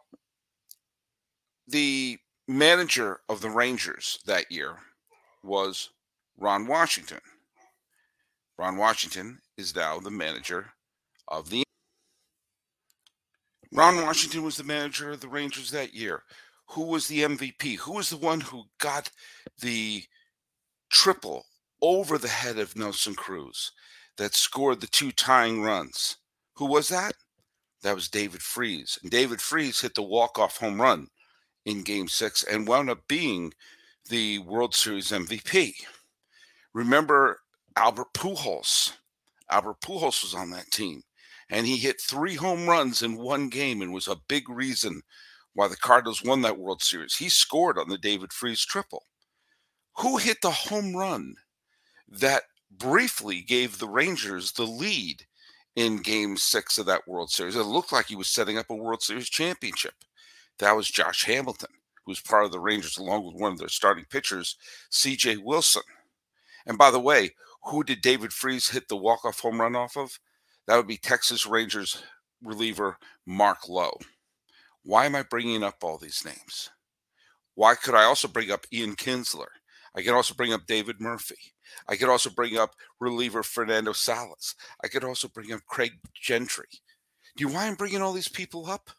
the 1.68 2.18
manager 2.48 3.20
of 3.27 3.42
the 3.42 3.50
Rangers 3.50 4.20
that 4.25 4.50
year 4.50 4.77
was 5.44 5.89
Ron 6.38 6.68
Washington. 6.68 7.20
Ron 8.58 8.77
Washington 8.77 9.39
is 9.58 9.75
now 9.75 10.00
the 10.00 10.12
manager 10.12 10.72
of 11.27 11.50
the. 11.50 11.63
Ron 13.72 14.01
Washington 14.03 14.44
was 14.44 14.58
the 14.58 14.63
manager 14.63 15.12
of 15.12 15.22
the 15.22 15.27
Rangers 15.27 15.72
that 15.72 15.94
year. 15.94 16.24
Who 16.70 16.84
was 16.84 17.08
the 17.08 17.22
MVP? 17.22 17.77
Who 17.77 17.94
was 17.94 18.10
the 18.10 18.17
one 18.17 18.41
who 18.41 18.63
got 18.79 19.12
the 19.60 20.03
triple 20.89 21.46
over 21.82 22.17
the 22.17 22.27
head 22.27 22.58
of 22.58 22.75
Nelson 22.75 23.15
Cruz 23.15 23.72
that 24.17 24.34
scored 24.34 24.82
the 24.82 24.88
two 24.88 25.12
tying 25.12 25.62
runs? 25.62 26.17
Who 26.55 26.65
was 26.65 26.88
that? 26.89 27.13
That 27.84 27.96
was 27.96 28.10
David 28.10 28.41
Freese. 28.41 28.98
And 29.01 29.12
David 29.12 29.41
Freese 29.41 29.82
hit 29.82 29.94
the 29.94 30.01
walk-off 30.01 30.58
home 30.58 30.82
run 30.82 31.08
in 31.65 31.84
game 31.84 32.08
six 32.08 32.44
and 32.44 32.67
wound 32.67 32.89
up 32.89 33.08
being 33.08 33.53
the 34.10 34.39
World 34.39 34.74
Series 34.74 35.12
MVP. 35.12 35.74
Remember 36.74 37.39
Albert 37.75 38.13
Pujols. 38.13 38.94
Albert 39.50 39.82
Pujols 39.82 40.24
was 40.24 40.34
on 40.34 40.50
that 40.51 40.72
team, 40.72 41.03
and 41.50 41.68
he 41.68 41.78
hit 41.78 42.02
three 42.02 42.36
home 42.36 42.68
runs 42.68 43.02
in 43.02 43.18
one 43.18 43.50
game 43.50 43.82
and 43.82 43.94
was 43.94 44.08
a 44.08 44.18
big 44.28 44.50
reason 44.50 45.02
why 45.54 45.68
the 45.68 45.78
Cardinals 45.78 46.24
won 46.24 46.42
that 46.42 46.58
World 46.58 46.82
Series. 46.82 47.16
He 47.16 47.30
scored 47.30 47.78
on 47.78 47.90
the 47.90 47.98
David 47.98 48.34
Freese 48.34 48.66
triple. 48.66 49.04
Who 49.98 50.18
hit 50.18 50.38
the 50.42 50.52
home 50.52 50.96
run 50.96 51.36
that 52.08 52.44
briefly 52.72 53.42
gave 53.42 53.78
the 53.78 53.88
Rangers 53.88 54.52
the 54.52 54.66
lead 54.66 55.25
in 55.75 55.98
game 55.98 56.38
six 56.38 56.78
of 56.78 56.86
that 56.86 57.08
World 57.08 57.30
Series. 57.30 57.56
It 57.56 57.64
looked 57.64 57.92
like 57.92 58.08
he 58.08 58.16
was 58.16 58.28
setting 58.28 58.58
up 58.58 58.70
a 58.70 58.75
World 58.75 59.02
Series 59.02 59.30
championship. 59.30 59.94
That 60.60 60.75
was 60.75 60.90
Josh 60.90 61.25
Hamilton, 61.25 61.70
who 62.06 62.12
was 62.12 62.22
part 62.22 62.46
of 62.46 62.52
the 62.52 62.60
Rangers 62.60 62.98
along 62.98 63.25
with 63.25 63.36
one 63.36 63.52
of 63.52 63.58
their 63.58 63.68
starting 63.68 64.06
pitchers, 64.10 64.58
CJ 64.92 65.44
Wilson. 65.44 65.84
And 66.66 66.78
by 66.78 66.92
the 66.92 67.00
way, 67.00 67.32
who 67.64 67.84
did 67.84 68.02
David 68.02 68.32
Freese 68.32 68.70
hit 68.70 68.88
the 68.88 68.96
walk-off 68.96 69.40
home 69.40 69.60
run 69.60 69.75
off 69.75 69.98
of? 69.98 70.20
That 70.68 70.78
would 70.78 70.88
be 70.88 70.98
Texas 70.98 71.46
Rangers 71.46 72.04
reliever 72.44 72.98
Mark 73.26 73.70
Lowe. 73.70 74.00
Why 74.84 75.06
am 75.06 75.16
I 75.16 75.24
bringing 75.24 75.64
up 75.64 75.84
all 75.84 75.98
these 75.98 76.24
names? 76.26 76.70
Why 77.56 77.76
could 77.76 77.96
I 77.96 78.04
also 78.04 78.28
bring 78.28 78.52
up 78.52 78.66
Ian 78.72 78.96
Kinsler? 78.96 79.48
I 79.96 80.02
could 80.02 80.14
also 80.14 80.34
bring 80.34 80.54
up 80.54 80.68
David 80.68 81.00
Murphy. 81.00 81.54
I 81.88 81.96
could 81.96 82.10
also 82.10 82.30
bring 82.30 82.58
up 82.58 82.76
reliever 83.00 83.44
Fernando 83.44 83.94
Salas. 83.94 84.56
I 84.84 84.88
could 84.88 85.04
also 85.04 85.28
bring 85.28 85.54
up 85.54 85.62
Craig 85.68 85.94
Gentry. 86.14 86.68
Do 87.38 87.46
you 87.46 87.54
why 87.54 87.66
I'm 87.68 87.76
bringing 87.76 88.02
all 88.02 88.14
these 88.14 88.28
people 88.28 88.70
up? 88.70 88.90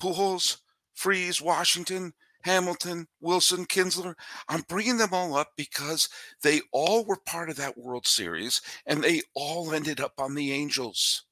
Pujols, 0.00 0.58
Freese, 0.94 1.40
Washington, 1.40 2.12
Hamilton, 2.46 3.08
Wilson, 3.20 3.66
Kinsler. 3.66 4.14
I'm 4.48 4.62
bringing 4.68 4.98
them 4.98 5.12
all 5.12 5.34
up 5.36 5.48
because 5.56 6.08
they 6.44 6.60
all 6.70 7.04
were 7.04 7.18
part 7.26 7.50
of 7.50 7.56
that 7.56 7.76
World 7.76 8.06
Series 8.06 8.62
and 8.86 9.02
they 9.02 9.22
all 9.34 9.74
ended 9.74 10.00
up 10.00 10.12
on 10.16 10.36
the 10.36 10.52
Angels. 10.52 11.25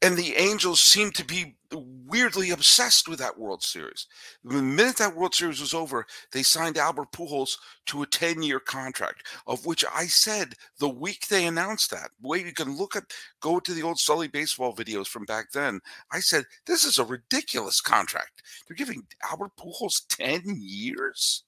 And 0.00 0.16
the 0.16 0.36
Angels 0.36 0.80
seemed 0.80 1.16
to 1.16 1.24
be 1.24 1.56
weirdly 1.72 2.50
obsessed 2.50 3.08
with 3.08 3.18
that 3.18 3.38
World 3.38 3.62
Series. 3.62 4.06
The 4.44 4.62
minute 4.62 4.96
that 4.98 5.16
World 5.16 5.34
Series 5.34 5.60
was 5.60 5.74
over, 5.74 6.06
they 6.32 6.42
signed 6.42 6.78
Albert 6.78 7.10
Pujols 7.12 7.58
to 7.86 8.02
a 8.02 8.06
10 8.06 8.42
year 8.42 8.60
contract, 8.60 9.26
of 9.46 9.66
which 9.66 9.84
I 9.92 10.06
said 10.06 10.54
the 10.78 10.88
week 10.88 11.26
they 11.26 11.46
announced 11.46 11.90
that. 11.90 12.10
Wait, 12.22 12.46
you 12.46 12.52
can 12.52 12.76
look 12.76 12.94
at, 12.94 13.12
go 13.40 13.58
to 13.58 13.74
the 13.74 13.82
old 13.82 13.98
Sully 13.98 14.28
baseball 14.28 14.74
videos 14.74 15.08
from 15.08 15.24
back 15.24 15.50
then. 15.52 15.80
I 16.12 16.20
said, 16.20 16.44
this 16.66 16.84
is 16.84 16.98
a 16.98 17.04
ridiculous 17.04 17.80
contract. 17.80 18.42
They're 18.66 18.76
giving 18.76 19.06
Albert 19.28 19.52
Pujols 19.58 20.02
10 20.08 20.42
years? 20.60 21.42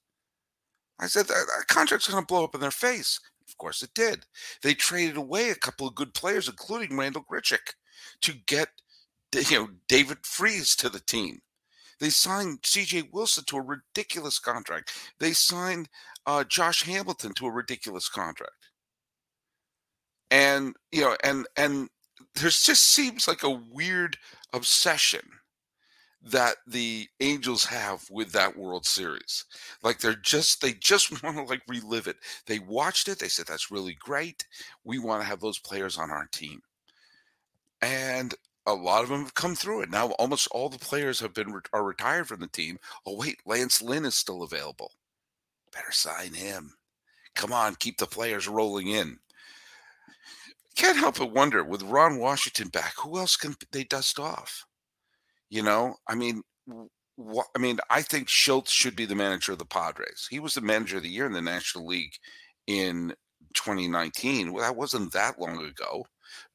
I 0.99 1.07
said, 1.07 1.27
that, 1.27 1.47
that 1.57 1.67
contract's 1.67 2.09
going 2.09 2.21
to 2.21 2.27
blow 2.27 2.43
up 2.43 2.53
in 2.53 2.61
their 2.61 2.69
face. 2.69 3.19
Of 3.47 3.57
course 3.57 3.81
it 3.81 3.93
did. 3.95 4.25
They 4.61 4.73
traded 4.73 5.17
away 5.17 5.49
a 5.49 5.55
couple 5.55 5.87
of 5.87 5.95
good 5.95 6.13
players, 6.13 6.47
including 6.47 6.95
Randall 6.95 7.25
Grichuk 7.29 7.73
to 8.21 8.33
get 8.47 8.69
you 9.33 9.59
know 9.59 9.69
David 9.87 10.19
Freese 10.23 10.75
to 10.77 10.89
the 10.89 10.99
team. 10.99 11.39
They 11.99 12.09
signed 12.09 12.59
C.J. 12.63 13.09
Wilson 13.13 13.43
to 13.45 13.57
a 13.57 13.61
ridiculous 13.61 14.39
contract. 14.39 14.91
They 15.19 15.33
signed 15.33 15.87
uh, 16.25 16.43
Josh 16.43 16.83
Hamilton 16.83 17.33
to 17.35 17.45
a 17.45 17.51
ridiculous 17.51 18.09
contract. 18.09 18.69
And 20.31 20.75
you 20.91 21.01
know, 21.01 21.15
and 21.23 21.45
and 21.55 21.89
there 22.35 22.49
just 22.49 22.91
seems 22.91 23.27
like 23.27 23.43
a 23.43 23.49
weird 23.49 24.17
obsession 24.53 25.21
that 26.23 26.57
the 26.67 27.07
Angels 27.19 27.65
have 27.65 28.03
with 28.09 28.31
that 28.31 28.55
World 28.55 28.85
Series. 28.85 29.45
Like 29.83 29.99
they're 29.99 30.15
just 30.15 30.61
they 30.61 30.73
just 30.73 31.23
want 31.23 31.37
to 31.37 31.43
like 31.43 31.61
relive 31.67 32.07
it. 32.07 32.17
They 32.47 32.59
watched 32.59 33.07
it, 33.07 33.19
they 33.19 33.27
said 33.27 33.45
that's 33.47 33.71
really 33.71 33.97
great. 33.99 34.45
We 34.83 34.99
want 34.99 35.21
to 35.21 35.27
have 35.27 35.39
those 35.39 35.59
players 35.59 35.97
on 35.97 36.11
our 36.11 36.27
team 36.31 36.61
and 37.81 38.33
a 38.65 38.73
lot 38.73 39.03
of 39.03 39.09
them 39.09 39.23
have 39.23 39.33
come 39.33 39.55
through 39.55 39.81
it. 39.81 39.89
Now 39.89 40.11
almost 40.11 40.47
all 40.51 40.69
the 40.69 40.77
players 40.77 41.19
have 41.19 41.33
been 41.33 41.53
are 41.73 41.83
retired 41.83 42.27
from 42.27 42.39
the 42.39 42.47
team. 42.47 42.77
Oh 43.05 43.17
wait, 43.17 43.39
Lance 43.45 43.81
Lynn 43.81 44.05
is 44.05 44.15
still 44.15 44.43
available. 44.43 44.91
Better 45.73 45.91
sign 45.91 46.33
him. 46.33 46.73
Come 47.35 47.53
on, 47.53 47.75
keep 47.75 47.97
the 47.97 48.05
players 48.05 48.47
rolling 48.47 48.87
in. 48.87 49.17
Can't 50.75 50.97
help 50.97 51.17
but 51.17 51.33
wonder 51.33 51.63
with 51.63 51.83
Ron 51.83 52.17
Washington 52.17 52.69
back, 52.69 52.93
who 52.97 53.17
else 53.17 53.35
can 53.35 53.55
they 53.71 53.83
dust 53.83 54.19
off? 54.19 54.65
You 55.49 55.63
know, 55.63 55.95
I 56.07 56.15
mean, 56.15 56.41
what, 57.17 57.47
I 57.55 57.59
mean, 57.59 57.79
I 57.89 58.01
think 58.01 58.27
Shildt 58.27 58.67
should 58.67 58.95
be 58.95 59.05
the 59.05 59.15
manager 59.15 59.51
of 59.51 59.59
the 59.59 59.65
Padres. 59.65 60.27
He 60.29 60.39
was 60.39 60.53
the 60.53 60.61
manager 60.61 60.97
of 60.97 61.03
the 61.03 61.09
year 61.09 61.25
in 61.25 61.33
the 61.33 61.41
National 61.41 61.85
League 61.85 62.13
in 62.67 63.13
2019. 63.53 64.53
Well, 64.53 64.63
that 64.63 64.77
wasn't 64.77 65.11
that 65.11 65.39
long 65.39 65.63
ago. 65.65 66.05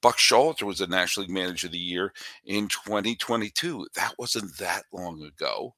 Buck 0.03 0.19
Showalter 0.19 0.63
was 0.63 0.79
the 0.79 0.87
National 0.87 1.27
League 1.27 1.35
Manager 1.35 1.67
of 1.67 1.73
the 1.73 1.79
Year 1.79 2.13
in 2.45 2.69
2022. 2.69 3.89
That 3.95 4.15
wasn't 4.19 4.57
that 4.59 4.85
long 4.93 5.23
ago. 5.23 5.75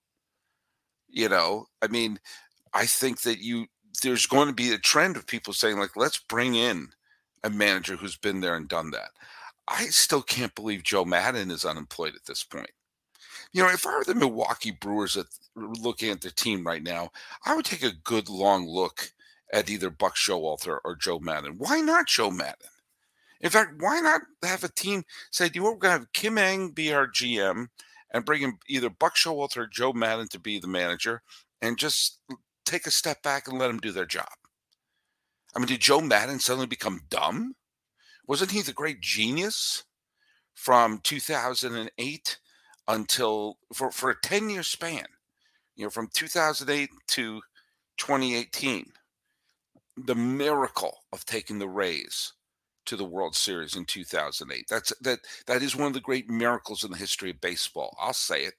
You 1.08 1.28
know, 1.28 1.66
I 1.80 1.88
mean, 1.88 2.18
I 2.74 2.86
think 2.86 3.22
that 3.22 3.38
you 3.38 3.66
there's 4.02 4.26
going 4.26 4.48
to 4.48 4.54
be 4.54 4.72
a 4.72 4.78
trend 4.78 5.16
of 5.16 5.26
people 5.26 5.52
saying 5.52 5.78
like, 5.78 5.96
let's 5.96 6.18
bring 6.18 6.54
in 6.54 6.88
a 7.42 7.50
manager 7.50 7.96
who's 7.96 8.16
been 8.16 8.40
there 8.40 8.56
and 8.56 8.68
done 8.68 8.90
that. 8.90 9.10
I 9.66 9.86
still 9.86 10.22
can't 10.22 10.54
believe 10.54 10.82
Joe 10.82 11.04
Maddon 11.04 11.50
is 11.50 11.64
unemployed 11.64 12.14
at 12.14 12.24
this 12.24 12.42
point. 12.42 12.70
You 13.52 13.62
know, 13.62 13.70
if 13.70 13.86
I 13.86 13.96
were 13.96 14.04
the 14.04 14.14
Milwaukee 14.14 14.70
Brewers 14.70 15.16
at, 15.16 15.26
looking 15.54 16.10
at 16.10 16.20
the 16.20 16.30
team 16.30 16.66
right 16.66 16.82
now, 16.82 17.10
I 17.44 17.54
would 17.54 17.64
take 17.64 17.82
a 17.82 17.92
good 18.04 18.28
long 18.28 18.66
look 18.66 19.12
at 19.52 19.70
either 19.70 19.90
Buck 19.90 20.16
Showalter 20.16 20.78
or 20.84 20.96
Joe 20.96 21.18
Maddon. 21.18 21.54
Why 21.58 21.80
not 21.80 22.08
Joe 22.08 22.30
Maddon? 22.30 22.68
In 23.40 23.50
fact, 23.50 23.74
why 23.80 24.00
not 24.00 24.22
have 24.42 24.64
a 24.64 24.68
team 24.68 25.04
say, 25.30 25.48
"Do 25.48 25.60
you 25.60 25.62
going 25.62 25.80
to 25.80 25.90
have 25.90 26.12
Kim 26.12 26.38
Ng 26.38 26.72
be 26.72 26.92
our 26.92 27.06
GM 27.06 27.68
and 28.10 28.24
bring 28.24 28.42
in 28.42 28.58
either 28.68 28.90
Buck 28.90 29.16
Showalter 29.16 29.58
or 29.58 29.66
Joe 29.66 29.92
Maddon 29.92 30.28
to 30.28 30.40
be 30.40 30.58
the 30.58 30.66
manager, 30.66 31.22
and 31.62 31.78
just 31.78 32.20
take 32.64 32.86
a 32.86 32.90
step 32.90 33.22
back 33.22 33.46
and 33.48 33.58
let 33.58 33.68
them 33.68 33.78
do 33.78 33.92
their 33.92 34.06
job." 34.06 34.32
I 35.54 35.60
mean, 35.60 35.68
did 35.68 35.80
Joe 35.80 36.00
Maddon 36.00 36.40
suddenly 36.40 36.66
become 36.66 37.06
dumb? 37.08 37.54
Wasn't 38.26 38.50
he 38.50 38.62
the 38.62 38.72
great 38.72 39.00
genius 39.00 39.84
from 40.54 40.98
2008 41.02 42.38
until 42.88 43.58
for, 43.72 43.90
for 43.90 44.10
a 44.10 44.20
10 44.20 44.50
year 44.50 44.62
span, 44.62 45.06
you 45.76 45.84
know, 45.84 45.90
from 45.90 46.08
2008 46.12 46.90
to 47.08 47.40
2018? 47.98 48.92
The 49.96 50.14
miracle 50.14 51.04
of 51.12 51.24
taking 51.24 51.58
the 51.58 51.68
Rays 51.68 52.34
to 52.88 52.96
the 52.96 53.04
World 53.04 53.36
Series 53.36 53.76
in 53.76 53.84
2008. 53.84 54.66
That's 54.68 54.92
that 55.02 55.18
that 55.46 55.62
is 55.62 55.76
one 55.76 55.88
of 55.88 55.92
the 55.92 56.00
great 56.00 56.30
miracles 56.30 56.84
in 56.84 56.90
the 56.90 56.96
history 56.96 57.30
of 57.30 57.40
baseball. 57.40 57.94
I'll 58.00 58.14
say 58.14 58.44
it. 58.44 58.54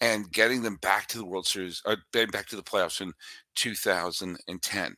And 0.00 0.32
getting 0.32 0.62
them 0.62 0.76
back 0.76 1.08
to 1.08 1.18
the 1.18 1.24
World 1.24 1.46
Series, 1.46 1.82
uh, 1.84 1.96
back 2.12 2.46
to 2.48 2.56
the 2.56 2.62
playoffs 2.62 3.00
in 3.00 3.12
2010 3.56 4.96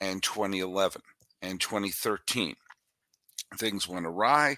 and 0.00 0.22
2011 0.22 1.02
and 1.42 1.60
2013. 1.60 2.54
Things 3.58 3.88
went 3.88 4.06
awry, 4.06 4.56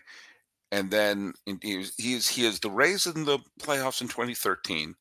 and 0.73 0.91
then 0.91 1.33
he 1.63 1.81
is 1.81 1.95
he 1.97 2.15
is, 2.15 2.29
he 2.29 2.45
is 2.45 2.59
the 2.59 2.71
Rays 2.71 3.07
in 3.07 3.25
the 3.25 3.39
playoffs 3.61 4.01
in 4.01 4.09
2013. 4.09 4.95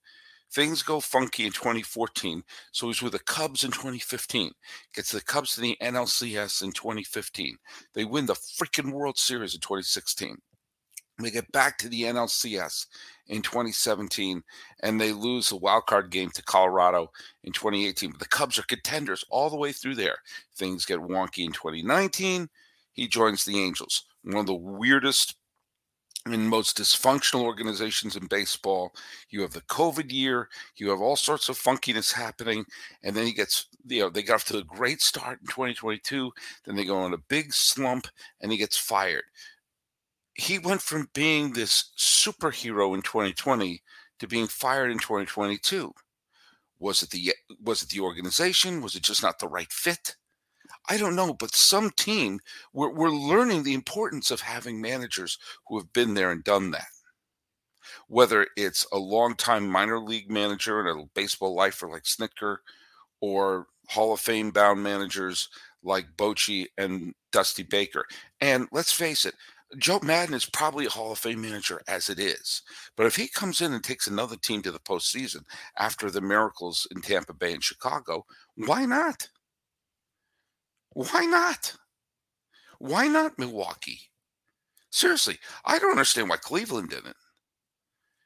Things 0.53 0.83
go 0.83 0.99
funky 0.99 1.45
in 1.45 1.51
2014. 1.51 2.43
So 2.71 2.87
he's 2.87 3.01
with 3.01 3.13
the 3.13 3.19
Cubs 3.19 3.63
in 3.63 3.71
2015. 3.71 4.51
Gets 4.93 5.11
the 5.11 5.21
Cubs 5.21 5.55
to 5.55 5.61
the 5.61 5.77
NLCS 5.81 6.61
in 6.61 6.71
2015. 6.73 7.57
They 7.93 8.05
win 8.05 8.25
the 8.25 8.33
freaking 8.33 8.91
World 8.91 9.17
Series 9.17 9.53
in 9.53 9.61
2016. 9.61 10.37
They 11.19 11.31
get 11.31 11.51
back 11.51 11.77
to 11.77 11.89
the 11.89 12.03
NLCS 12.03 12.87
in 13.27 13.41
2017 13.41 14.41
and 14.81 14.99
they 14.99 15.11
lose 15.11 15.49
the 15.49 15.55
wild 15.55 15.85
card 15.85 16.09
game 16.09 16.31
to 16.31 16.43
Colorado 16.43 17.11
in 17.43 17.53
2018. 17.53 18.11
But 18.11 18.19
the 18.19 18.27
Cubs 18.27 18.57
are 18.57 18.63
contenders 18.63 19.23
all 19.29 19.49
the 19.49 19.57
way 19.57 19.71
through 19.71 19.95
there. 19.95 20.17
Things 20.55 20.85
get 20.85 20.99
wonky 20.99 21.45
in 21.45 21.51
2019. 21.51 22.49
He 22.93 23.07
joins 23.07 23.45
the 23.45 23.59
Angels. 23.59 24.05
One 24.23 24.37
of 24.37 24.45
the 24.47 24.55
weirdest 24.55 25.35
in 26.27 26.47
most 26.47 26.77
dysfunctional 26.77 27.41
organizations 27.43 28.15
in 28.15 28.27
baseball. 28.27 28.93
You 29.29 29.41
have 29.41 29.53
the 29.53 29.61
COVID 29.61 30.11
year, 30.11 30.49
you 30.75 30.89
have 30.89 31.01
all 31.01 31.15
sorts 31.15 31.49
of 31.49 31.57
funkiness 31.57 32.13
happening, 32.13 32.65
and 33.03 33.15
then 33.15 33.25
he 33.25 33.33
gets, 33.33 33.67
you 33.87 34.01
know, 34.01 34.09
they 34.09 34.21
got 34.21 34.35
off 34.35 34.45
to 34.45 34.57
a 34.57 34.63
great 34.63 35.01
start 35.01 35.39
in 35.41 35.47
2022, 35.47 36.31
then 36.65 36.75
they 36.75 36.85
go 36.85 36.97
on 36.97 37.13
a 37.13 37.17
big 37.29 37.53
slump, 37.53 38.07
and 38.39 38.51
he 38.51 38.57
gets 38.57 38.77
fired. 38.77 39.23
He 40.35 40.59
went 40.59 40.81
from 40.81 41.09
being 41.13 41.53
this 41.53 41.91
superhero 41.97 42.95
in 42.95 43.01
2020 43.01 43.81
to 44.19 44.27
being 44.27 44.47
fired 44.47 44.91
in 44.91 44.99
2022. 44.99 45.91
Was 46.79 47.03
it 47.03 47.09
the 47.09 47.33
was 47.61 47.83
it 47.83 47.89
the 47.89 47.99
organization? 47.99 48.81
Was 48.81 48.95
it 48.95 49.03
just 49.03 49.21
not 49.21 49.37
the 49.39 49.47
right 49.47 49.71
fit? 49.71 50.15
I 50.89 50.97
don't 50.97 51.15
know, 51.15 51.33
but 51.33 51.55
some 51.55 51.91
team, 51.91 52.39
we're, 52.73 52.93
we're 52.93 53.09
learning 53.09 53.63
the 53.63 53.73
importance 53.73 54.31
of 54.31 54.41
having 54.41 54.81
managers 54.81 55.37
who 55.67 55.77
have 55.77 55.91
been 55.93 56.13
there 56.13 56.31
and 56.31 56.43
done 56.43 56.71
that. 56.71 56.87
Whether 58.07 58.47
it's 58.57 58.85
a 58.91 58.97
long-time 58.97 59.67
minor 59.67 59.99
league 59.99 60.29
manager 60.29 60.79
and 60.79 61.01
a 61.01 61.05
baseball 61.13 61.55
lifer 61.55 61.87
like 61.87 62.03
Snitker, 62.03 62.57
or 63.21 63.67
Hall 63.87 64.13
of 64.13 64.19
Fame 64.19 64.51
bound 64.51 64.81
managers 64.81 65.49
like 65.83 66.05
Bochy 66.17 66.67
and 66.77 67.13
Dusty 67.31 67.63
Baker. 67.63 68.05
And 68.39 68.67
let's 68.71 68.91
face 68.91 69.25
it, 69.25 69.35
Joe 69.77 69.99
Maddon 70.03 70.33
is 70.33 70.45
probably 70.45 70.85
a 70.85 70.89
Hall 70.89 71.11
of 71.11 71.19
Fame 71.19 71.41
manager 71.41 71.81
as 71.87 72.09
it 72.09 72.19
is. 72.19 72.61
But 72.97 73.05
if 73.05 73.15
he 73.15 73.27
comes 73.27 73.61
in 73.61 73.73
and 73.73 73.83
takes 73.83 74.07
another 74.07 74.35
team 74.35 74.61
to 74.63 74.71
the 74.71 74.79
postseason 74.79 75.43
after 75.77 76.11
the 76.11 76.21
miracles 76.21 76.87
in 76.93 77.01
Tampa 77.01 77.33
Bay 77.33 77.53
and 77.53 77.63
Chicago, 77.63 78.25
why 78.55 78.85
not? 78.85 79.29
Why 80.93 81.25
not? 81.25 81.75
Why 82.79 83.07
not 83.07 83.37
Milwaukee? 83.37 83.99
Seriously, 84.91 85.37
I 85.65 85.79
don't 85.79 85.91
understand 85.91 86.29
why 86.29 86.37
Cleveland 86.37 86.89
didn't. 86.89 87.15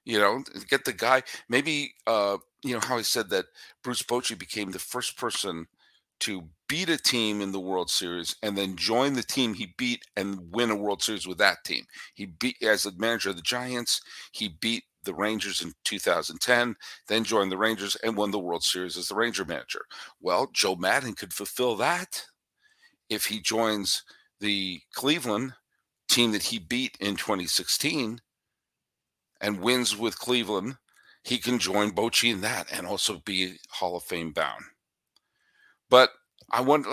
You 0.04 0.20
know, 0.20 0.44
get 0.70 0.86
the 0.86 0.94
guy. 0.94 1.24
Maybe 1.50 1.94
uh, 2.08 2.38
you 2.64 2.74
know 2.74 2.80
how 2.80 2.98
I 2.98 3.02
said 3.02 3.30
that 3.30 3.46
Bruce 3.84 4.02
Bochy 4.02 4.38
became 4.38 4.72
the 4.72 4.80
first 4.80 5.18
person 5.18 5.68
to 6.22 6.44
beat 6.68 6.90
a 6.90 6.98
team 6.98 7.42
in 7.42 7.52
the 7.52 7.60
World 7.60 7.90
Series 7.90 8.36
and 8.42 8.58
then 8.58 8.76
join 8.76 9.14
the 9.14 9.24
team 9.24 9.54
he 9.54 9.74
beat 9.78 10.04
and 10.16 10.40
win 10.52 10.72
a 10.72 10.76
World 10.76 11.04
Series 11.04 11.28
with 11.28 11.38
that 11.40 11.58
team. 11.66 11.84
He 12.14 12.26
beat 12.26 12.56
as 12.64 12.84
the 12.84 12.94
manager 12.98 13.32
of 13.32 13.36
the 13.36 13.42
Giants. 13.42 14.02
He 14.32 14.48
beat 14.62 14.84
the 15.04 15.14
Rangers 15.14 15.62
in 15.62 15.74
2010, 15.84 16.76
then 17.08 17.24
joined 17.24 17.52
the 17.52 17.58
Rangers 17.58 17.96
and 17.98 18.16
won 18.16 18.32
the 18.32 18.40
World 18.40 18.64
Series 18.64 18.98
as 18.98 19.10
the 19.10 19.16
Ranger 19.16 19.46
manager. 19.46 19.86
Well, 20.20 20.50
Joe 20.54 20.76
Maddon 20.76 21.14
could 21.14 21.34
fulfill 21.34 21.76
that 21.76 22.26
if 23.10 23.26
he 23.26 23.40
joins 23.40 24.04
the 24.40 24.82
Cleveland 24.94 25.54
team 26.08 26.32
that 26.32 26.44
he 26.44 26.60
beat 26.60 26.98
in 27.00 27.16
2016 27.16 28.22
and 29.42 29.62
wins 29.62 29.98
with 29.98 30.20
Cleveland. 30.20 30.78
He 31.24 31.38
can 31.38 31.58
join 31.60 31.92
Bochy 31.92 32.32
in 32.32 32.42
that 32.42 32.72
and 32.72 32.86
also 32.86 33.22
be 33.26 33.58
Hall 33.70 33.98
of 33.98 34.04
Fame 34.04 34.32
bound. 34.32 34.64
But 35.90 36.12
I 36.52 36.62
wonder, 36.62 36.90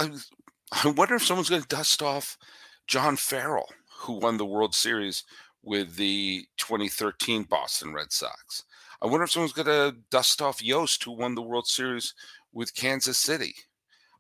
I 0.73 0.89
wonder 0.91 1.15
if 1.15 1.25
someone's 1.25 1.51
going 1.51 1.63
to 1.63 1.69
dust 1.69 2.03
off 2.03 2.39
John 2.87 3.17
Farrell, 3.17 3.69
who 4.01 4.15
won 4.15 4.39
the 4.39 4.47
World 4.47 4.75
Series 4.75 5.25
with 5.63 5.97
the 5.97 6.47
2013 6.57 7.45
Boston 7.45 7.93
Red 7.93 8.11
Sox. 8.11 8.65
I 9.01 9.07
wonder 9.07 9.25
if 9.25 9.31
someone's 9.31 9.53
going 9.53 9.67
to 9.67 9.97
dust 10.11 10.41
off 10.41 10.63
Yost, 10.63 11.05
who 11.05 11.13
won 11.13 11.35
the 11.35 11.43
World 11.43 11.67
Series 11.67 12.15
with 12.53 12.75
Kansas 12.75 13.19
City. 13.19 13.55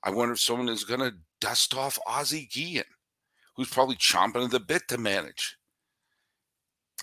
I 0.04 0.10
wonder 0.10 0.32
if 0.32 0.40
someone 0.40 0.68
is 0.68 0.84
going 0.84 1.00
to 1.00 1.14
dust 1.40 1.74
off 1.74 1.98
Ozzie 2.06 2.48
Guillen, 2.52 2.84
who's 3.56 3.68
probably 3.68 3.96
chomping 3.96 4.44
at 4.44 4.50
the 4.50 4.60
bit 4.60 4.88
to 4.88 4.98
manage. 4.98 5.56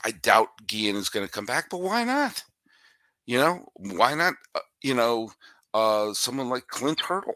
I 0.03 0.11
doubt 0.11 0.49
Guillen 0.67 0.95
is 0.95 1.09
going 1.09 1.25
to 1.25 1.31
come 1.31 1.45
back, 1.45 1.69
but 1.69 1.81
why 1.81 2.03
not? 2.03 2.43
You 3.25 3.37
know, 3.37 3.65
why 3.75 4.15
not? 4.15 4.33
Uh, 4.55 4.61
you 4.81 4.93
know, 4.93 5.31
uh, 5.73 6.13
someone 6.13 6.49
like 6.49 6.67
Clint 6.67 6.99
Hurdle, 7.01 7.35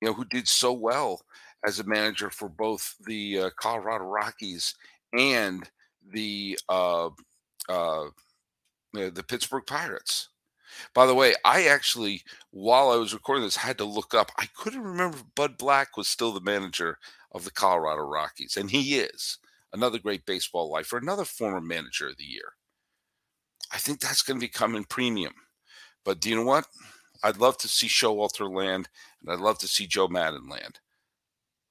you 0.00 0.08
know, 0.08 0.14
who 0.14 0.24
did 0.26 0.46
so 0.46 0.72
well 0.72 1.22
as 1.66 1.80
a 1.80 1.84
manager 1.84 2.30
for 2.30 2.48
both 2.48 2.94
the 3.06 3.40
uh, 3.40 3.50
Colorado 3.58 4.04
Rockies 4.04 4.74
and 5.18 5.68
the 6.12 6.58
uh, 6.68 7.08
uh, 7.68 8.04
the 8.92 9.24
Pittsburgh 9.26 9.64
Pirates. 9.66 10.28
By 10.94 11.06
the 11.06 11.14
way, 11.14 11.34
I 11.44 11.66
actually, 11.66 12.22
while 12.50 12.90
I 12.90 12.96
was 12.96 13.14
recording 13.14 13.44
this, 13.44 13.56
had 13.56 13.78
to 13.78 13.84
look 13.84 14.14
up. 14.14 14.30
I 14.38 14.46
couldn't 14.56 14.82
remember 14.82 15.18
if 15.18 15.34
Bud 15.34 15.58
Black 15.58 15.96
was 15.96 16.08
still 16.08 16.32
the 16.32 16.40
manager 16.40 16.98
of 17.32 17.44
the 17.44 17.50
Colorado 17.50 18.02
Rockies, 18.02 18.56
and 18.56 18.70
he 18.70 18.98
is 18.98 19.38
another 19.72 19.98
great 19.98 20.24
baseball 20.24 20.70
lifer, 20.70 20.98
another 20.98 21.24
former 21.24 21.60
manager 21.60 22.08
of 22.08 22.16
the 22.16 22.24
year. 22.24 22.52
I 23.72 23.78
think 23.78 24.00
that's 24.00 24.22
going 24.22 24.38
to 24.38 24.44
be 24.44 24.48
coming 24.48 24.84
premium. 24.84 25.34
But 26.04 26.20
do 26.20 26.30
you 26.30 26.36
know 26.36 26.44
what? 26.44 26.66
I'd 27.22 27.38
love 27.38 27.56
to 27.58 27.68
see 27.68 27.88
Showalter 27.88 28.52
land, 28.54 28.88
and 29.20 29.32
I'd 29.32 29.40
love 29.40 29.58
to 29.58 29.68
see 29.68 29.86
Joe 29.86 30.08
Maddon 30.08 30.48
land. 30.48 30.78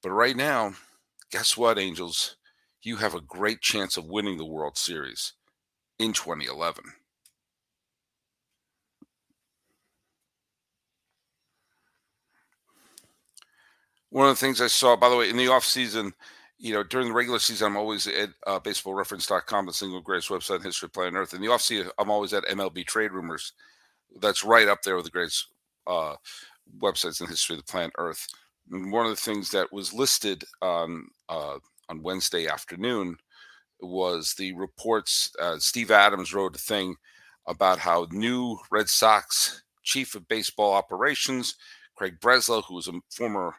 But 0.02 0.10
right 0.10 0.36
now, 0.36 0.74
guess 1.30 1.56
what, 1.56 1.78
Angels? 1.78 2.36
You 2.82 2.96
have 2.96 3.14
a 3.14 3.20
great 3.20 3.62
chance 3.62 3.96
of 3.96 4.06
winning 4.06 4.36
the 4.36 4.44
World 4.44 4.76
Series 4.76 5.32
in 5.98 6.12
2011. 6.12 6.84
One 14.14 14.28
of 14.28 14.38
the 14.38 14.46
things 14.46 14.60
I 14.60 14.68
saw, 14.68 14.94
by 14.94 15.08
the 15.08 15.16
way, 15.16 15.28
in 15.28 15.36
the 15.36 15.48
off 15.48 15.64
season, 15.64 16.12
you 16.56 16.72
know, 16.72 16.84
during 16.84 17.08
the 17.08 17.14
regular 17.14 17.40
season, 17.40 17.66
I'm 17.66 17.76
always 17.76 18.06
at 18.06 18.28
uh, 18.46 18.60
baseballreference.com, 18.60 19.66
the 19.66 19.72
single 19.72 20.00
greatest 20.00 20.28
website 20.28 20.58
in 20.58 20.62
history 20.62 20.86
of 20.86 20.92
planet 20.92 21.14
Earth. 21.14 21.34
In 21.34 21.40
the 21.40 21.48
offseason, 21.48 21.90
I'm 21.98 22.12
always 22.12 22.32
at 22.32 22.44
MLB 22.44 22.86
Trade 22.86 23.10
Rumors. 23.10 23.54
That's 24.20 24.44
right 24.44 24.68
up 24.68 24.82
there 24.82 24.94
with 24.94 25.06
the 25.06 25.10
greatest 25.10 25.48
uh, 25.88 26.14
websites 26.78 27.20
in 27.20 27.26
the 27.26 27.32
history 27.32 27.56
of 27.56 27.66
the 27.66 27.72
planet 27.72 27.90
Earth. 27.98 28.24
And 28.70 28.92
one 28.92 29.04
of 29.04 29.10
the 29.10 29.16
things 29.16 29.50
that 29.50 29.72
was 29.72 29.92
listed 29.92 30.44
on 30.62 31.08
uh, 31.28 31.58
on 31.88 32.00
Wednesday 32.00 32.46
afternoon 32.46 33.16
was 33.80 34.34
the 34.34 34.52
reports. 34.52 35.32
Uh, 35.40 35.58
Steve 35.58 35.90
Adams 35.90 36.32
wrote 36.32 36.54
a 36.54 36.60
thing 36.60 36.94
about 37.48 37.80
how 37.80 38.06
new 38.12 38.58
Red 38.70 38.88
Sox 38.88 39.64
chief 39.82 40.14
of 40.14 40.28
baseball 40.28 40.72
operations, 40.72 41.56
Craig 41.96 42.20
Breslow, 42.20 42.62
who 42.62 42.76
was 42.76 42.86
a 42.86 42.92
former 43.10 43.56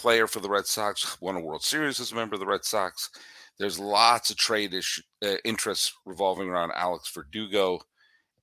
player 0.00 0.26
for 0.26 0.40
the 0.40 0.48
Red 0.48 0.66
Sox, 0.66 1.16
won 1.20 1.36
a 1.36 1.40
World 1.40 1.62
Series 1.62 2.00
as 2.00 2.12
a 2.12 2.14
member 2.14 2.34
of 2.34 2.40
the 2.40 2.46
Red 2.46 2.64
Sox. 2.64 3.10
There's 3.58 3.78
lots 3.78 4.30
of 4.30 4.36
trade 4.36 4.72
issue, 4.72 5.02
uh, 5.22 5.34
interests 5.44 5.92
revolving 6.06 6.48
around 6.48 6.72
Alex 6.74 7.12
Verdugo, 7.14 7.80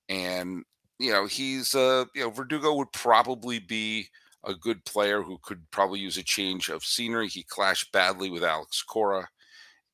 and 0.08 0.62
you 1.00 1.12
know 1.12 1.26
he's 1.26 1.74
uh 1.74 2.04
you 2.14 2.22
know 2.22 2.30
Verdugo 2.30 2.74
would 2.74 2.92
probably 2.92 3.58
be 3.58 4.06
a 4.44 4.54
good 4.54 4.84
player 4.84 5.20
who 5.22 5.38
could 5.42 5.68
probably 5.72 5.98
use 5.98 6.16
a 6.16 6.22
change 6.22 6.68
of 6.68 6.84
scenery. 6.84 7.26
He 7.28 7.42
clashed 7.42 7.90
badly 7.90 8.30
with 8.30 8.44
Alex 8.44 8.82
Cora, 8.82 9.28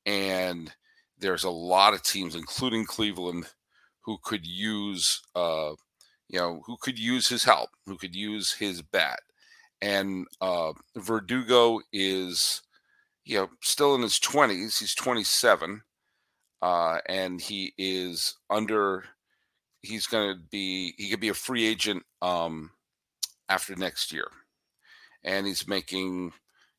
and 0.05 0.71
there's 1.19 1.45
a 1.45 1.51
lot 1.51 1.95
of 1.95 2.03
teams, 2.03 2.35
including 2.35 2.85
Cleveland, 2.85 3.47
who 4.03 4.19
could 4.23 4.47
use 4.47 5.23
uh 5.35 5.73
you 6.29 6.39
know 6.39 6.61
who 6.67 6.77
could 6.83 6.99
use 6.99 7.29
his 7.29 7.45
help, 7.45 7.71
who 7.87 7.97
could 7.97 8.15
use 8.15 8.53
his 8.53 8.83
bat 8.83 9.21
and 9.81 10.27
uh, 10.41 10.73
Verdugo 10.97 11.81
is, 11.93 12.63
you 13.25 13.39
know, 13.39 13.51
still 13.63 13.95
in 13.95 14.03
his 14.03 14.19
twenties. 14.19 14.79
He's 14.79 14.95
twenty 14.95 15.25
seven, 15.25 15.83
uh, 16.63 16.99
and 17.09 17.41
he 17.41 17.75
is 17.79 18.37
under. 18.51 19.05
He's 19.83 20.07
going 20.07 20.35
to 20.35 20.41
be. 20.51 20.95
He 20.97 21.11
could 21.11 21.21
be 21.21 21.29
a 21.29 21.35
free 21.35 21.67
agent 21.67 22.03
um, 22.23 22.71
after 23.49 23.77
next 23.77 24.13
year, 24.13 24.29
and 25.23 25.47
he's 25.47 25.69
making. 25.69 26.33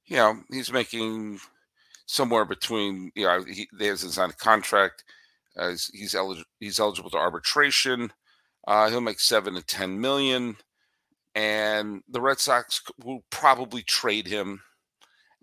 You 0.07 0.17
know, 0.17 0.35
he's 0.51 0.71
making 0.71 1.39
somewhere 2.05 2.45
between. 2.45 3.11
You 3.15 3.25
know, 3.25 3.43
he, 3.43 3.67
he 3.77 3.85
hasn't 3.85 4.13
signed 4.13 4.31
a 4.31 4.35
contract. 4.35 5.03
Uh, 5.57 5.69
he's 5.69 5.85
he's, 5.93 6.13
elig- 6.13 6.43
he's 6.59 6.79
eligible 6.79 7.09
to 7.11 7.17
arbitration. 7.17 8.11
Uh, 8.67 8.89
he'll 8.89 9.01
make 9.01 9.19
seven 9.19 9.53
to 9.53 9.61
ten 9.61 10.01
million 10.01 10.57
and 11.35 12.01
the 12.07 12.21
Red 12.21 12.39
Sox 12.39 12.81
will 13.03 13.23
probably 13.29 13.83
trade 13.83 14.27
him. 14.27 14.61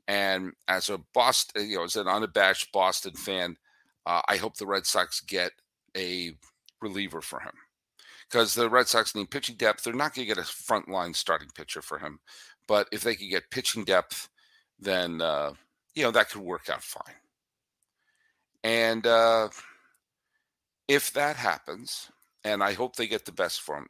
And 0.08 0.52
as 0.66 0.88
a 0.88 0.98
Boston, 1.14 1.68
you 1.68 1.76
know, 1.76 1.84
as 1.84 1.96
an 1.96 2.08
unabashed 2.08 2.72
Boston 2.72 3.12
fan, 3.14 3.56
uh, 4.06 4.22
I 4.26 4.36
hope 4.36 4.56
the 4.56 4.66
Red 4.66 4.86
Sox 4.86 5.20
get 5.20 5.52
a 5.96 6.32
reliever 6.80 7.20
for 7.20 7.38
him 7.40 7.52
because 8.28 8.54
the 8.54 8.68
Red 8.68 8.88
Sox 8.88 9.14
need 9.14 9.30
pitching 9.30 9.56
depth. 9.56 9.84
They're 9.84 9.92
not 9.92 10.14
going 10.14 10.26
to 10.26 10.34
get 10.34 10.42
a 10.42 10.48
frontline 10.48 11.14
starting 11.14 11.50
pitcher 11.54 11.82
for 11.82 11.98
him, 11.98 12.18
but 12.66 12.88
if 12.90 13.02
they 13.02 13.14
could 13.14 13.30
get 13.30 13.50
pitching 13.50 13.84
depth, 13.84 14.28
then 14.80 15.20
uh, 15.20 15.52
you 15.94 16.02
know 16.02 16.10
that 16.10 16.30
could 16.30 16.42
work 16.42 16.68
out 16.68 16.82
fine. 16.82 17.14
And 18.64 19.06
uh, 19.06 19.50
if 20.88 21.12
that 21.12 21.36
happens, 21.36 22.10
and 22.44 22.62
I 22.62 22.72
hope 22.72 22.96
they 22.96 23.06
get 23.06 23.24
the 23.24 23.32
best 23.32 23.60
for 23.60 23.76
him, 23.76 23.88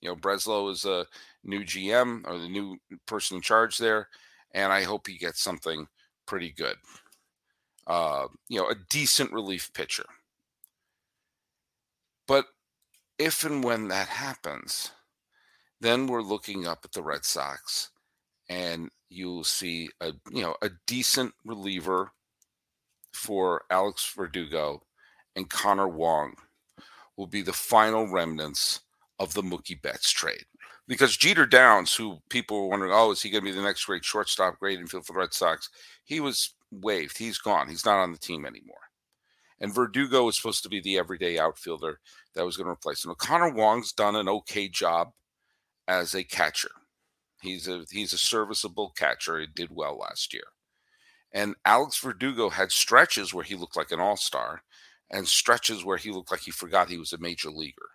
you 0.00 0.08
know, 0.08 0.16
Breslow 0.16 0.70
is 0.72 0.84
a 0.84 1.06
new 1.44 1.60
GM 1.60 2.26
or 2.26 2.38
the 2.38 2.48
new 2.48 2.78
person 3.06 3.36
in 3.36 3.42
charge 3.42 3.78
there, 3.78 4.08
and 4.52 4.72
I 4.72 4.82
hope 4.82 5.06
he 5.06 5.18
gets 5.18 5.40
something 5.40 5.86
pretty 6.26 6.50
good. 6.50 6.76
Uh, 7.86 8.28
you 8.48 8.58
know, 8.58 8.68
a 8.68 8.76
decent 8.88 9.32
relief 9.32 9.72
pitcher. 9.72 10.06
But 12.26 12.46
if 13.18 13.44
and 13.44 13.64
when 13.64 13.88
that 13.88 14.08
happens, 14.08 14.92
then 15.80 16.06
we're 16.06 16.22
looking 16.22 16.66
up 16.66 16.80
at 16.84 16.92
the 16.92 17.02
Red 17.02 17.24
Sox, 17.24 17.90
and 18.48 18.90
you'll 19.08 19.44
see 19.44 19.90
a 20.00 20.12
you 20.30 20.42
know 20.42 20.54
a 20.62 20.70
decent 20.86 21.34
reliever 21.44 22.12
for 23.12 23.62
Alex 23.70 24.12
Verdugo 24.16 24.82
and 25.34 25.50
Connor 25.50 25.88
Wong 25.88 26.34
will 27.16 27.26
be 27.26 27.42
the 27.42 27.52
final 27.52 28.10
remnants 28.10 28.80
of 29.20 29.34
the 29.34 29.42
Mookie 29.42 29.80
Betts 29.80 30.10
trade. 30.10 30.44
Because 30.88 31.16
Jeter 31.16 31.46
Downs, 31.46 31.94
who 31.94 32.18
people 32.30 32.62
were 32.62 32.68
wondering, 32.70 32.92
oh, 32.92 33.12
is 33.12 33.22
he 33.22 33.30
going 33.30 33.44
to 33.44 33.50
be 33.50 33.56
the 33.56 33.62
next 33.62 33.84
great 33.84 34.04
shortstop, 34.04 34.58
great 34.58 34.80
infield 34.80 35.06
for 35.06 35.12
the 35.12 35.20
Red 35.20 35.32
Sox? 35.32 35.68
He 36.02 36.18
was 36.18 36.54
waived. 36.72 37.16
He's 37.16 37.38
gone. 37.38 37.68
He's 37.68 37.84
not 37.84 38.00
on 38.00 38.10
the 38.10 38.18
team 38.18 38.44
anymore. 38.44 38.76
And 39.60 39.72
Verdugo 39.72 40.24
was 40.24 40.36
supposed 40.36 40.62
to 40.64 40.68
be 40.68 40.80
the 40.80 40.98
everyday 40.98 41.38
outfielder 41.38 42.00
that 42.34 42.44
was 42.44 42.56
going 42.56 42.66
to 42.66 42.72
replace 42.72 43.04
him. 43.04 43.14
Connor 43.18 43.50
Wong's 43.50 43.92
done 43.92 44.16
an 44.16 44.28
okay 44.28 44.68
job 44.68 45.12
as 45.86 46.14
a 46.14 46.24
catcher. 46.24 46.70
He's 47.42 47.68
a 47.68 47.84
he's 47.90 48.12
a 48.12 48.18
serviceable 48.18 48.92
catcher. 48.96 49.38
He 49.38 49.46
did 49.46 49.70
well 49.70 49.98
last 49.98 50.32
year. 50.32 50.44
And 51.32 51.54
Alex 51.64 51.98
Verdugo 51.98 52.48
had 52.48 52.72
stretches 52.72 53.32
where 53.32 53.44
he 53.44 53.54
looked 53.54 53.76
like 53.76 53.92
an 53.92 54.00
all-star 54.00 54.62
and 55.10 55.28
stretches 55.28 55.84
where 55.84 55.96
he 55.98 56.10
looked 56.10 56.30
like 56.30 56.40
he 56.40 56.50
forgot 56.50 56.88
he 56.88 56.98
was 56.98 57.12
a 57.12 57.18
major 57.18 57.50
leaguer 57.50 57.90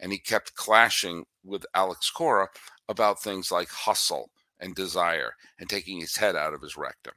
and 0.00 0.12
he 0.12 0.18
kept 0.18 0.54
clashing 0.54 1.24
with 1.44 1.66
Alex 1.74 2.10
Cora 2.10 2.48
about 2.88 3.22
things 3.22 3.50
like 3.50 3.68
hustle 3.68 4.30
and 4.60 4.74
desire 4.74 5.34
and 5.58 5.68
taking 5.68 6.00
his 6.00 6.16
head 6.16 6.36
out 6.36 6.54
of 6.54 6.62
his 6.62 6.76
rectum. 6.76 7.14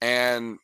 And 0.00 0.58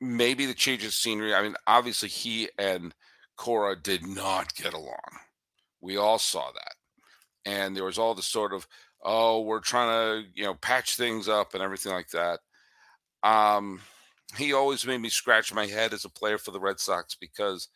maybe 0.00 0.46
the 0.46 0.54
change 0.54 0.84
of 0.84 0.92
scenery. 0.92 1.34
I 1.34 1.42
mean, 1.42 1.56
obviously, 1.66 2.08
he 2.08 2.48
and 2.58 2.94
Cora 3.36 3.76
did 3.76 4.06
not 4.06 4.54
get 4.54 4.74
along. 4.74 5.18
We 5.80 5.96
all 5.96 6.18
saw 6.18 6.50
that. 6.52 6.74
And 7.44 7.76
there 7.76 7.84
was 7.84 7.98
all 7.98 8.14
the 8.14 8.22
sort 8.22 8.52
of, 8.52 8.66
oh, 9.02 9.42
we're 9.42 9.60
trying 9.60 9.88
to, 10.24 10.28
you 10.34 10.44
know, 10.44 10.54
patch 10.54 10.96
things 10.96 11.28
up 11.28 11.54
and 11.54 11.62
everything 11.62 11.92
like 11.92 12.10
that. 12.10 12.40
Um, 13.22 13.80
he 14.36 14.52
always 14.52 14.86
made 14.86 15.00
me 15.00 15.08
scratch 15.08 15.54
my 15.54 15.66
head 15.66 15.92
as 15.92 16.04
a 16.04 16.10
player 16.10 16.38
for 16.38 16.50
the 16.50 16.60
Red 16.60 16.78
Sox 16.80 17.14
because, 17.14 17.68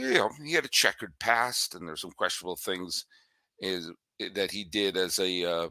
you 0.00 0.14
know, 0.14 0.30
he 0.44 0.52
had 0.52 0.64
a 0.64 0.68
checkered 0.68 1.18
past 1.18 1.74
and 1.74 1.86
there's 1.86 2.00
some 2.00 2.12
questionable 2.12 2.56
things 2.56 3.06
is 3.60 3.90
eh, 4.20 4.28
that 4.34 4.50
he 4.50 4.64
did 4.64 4.96
as 4.96 5.18
a 5.18 5.44
uh, 5.44 5.68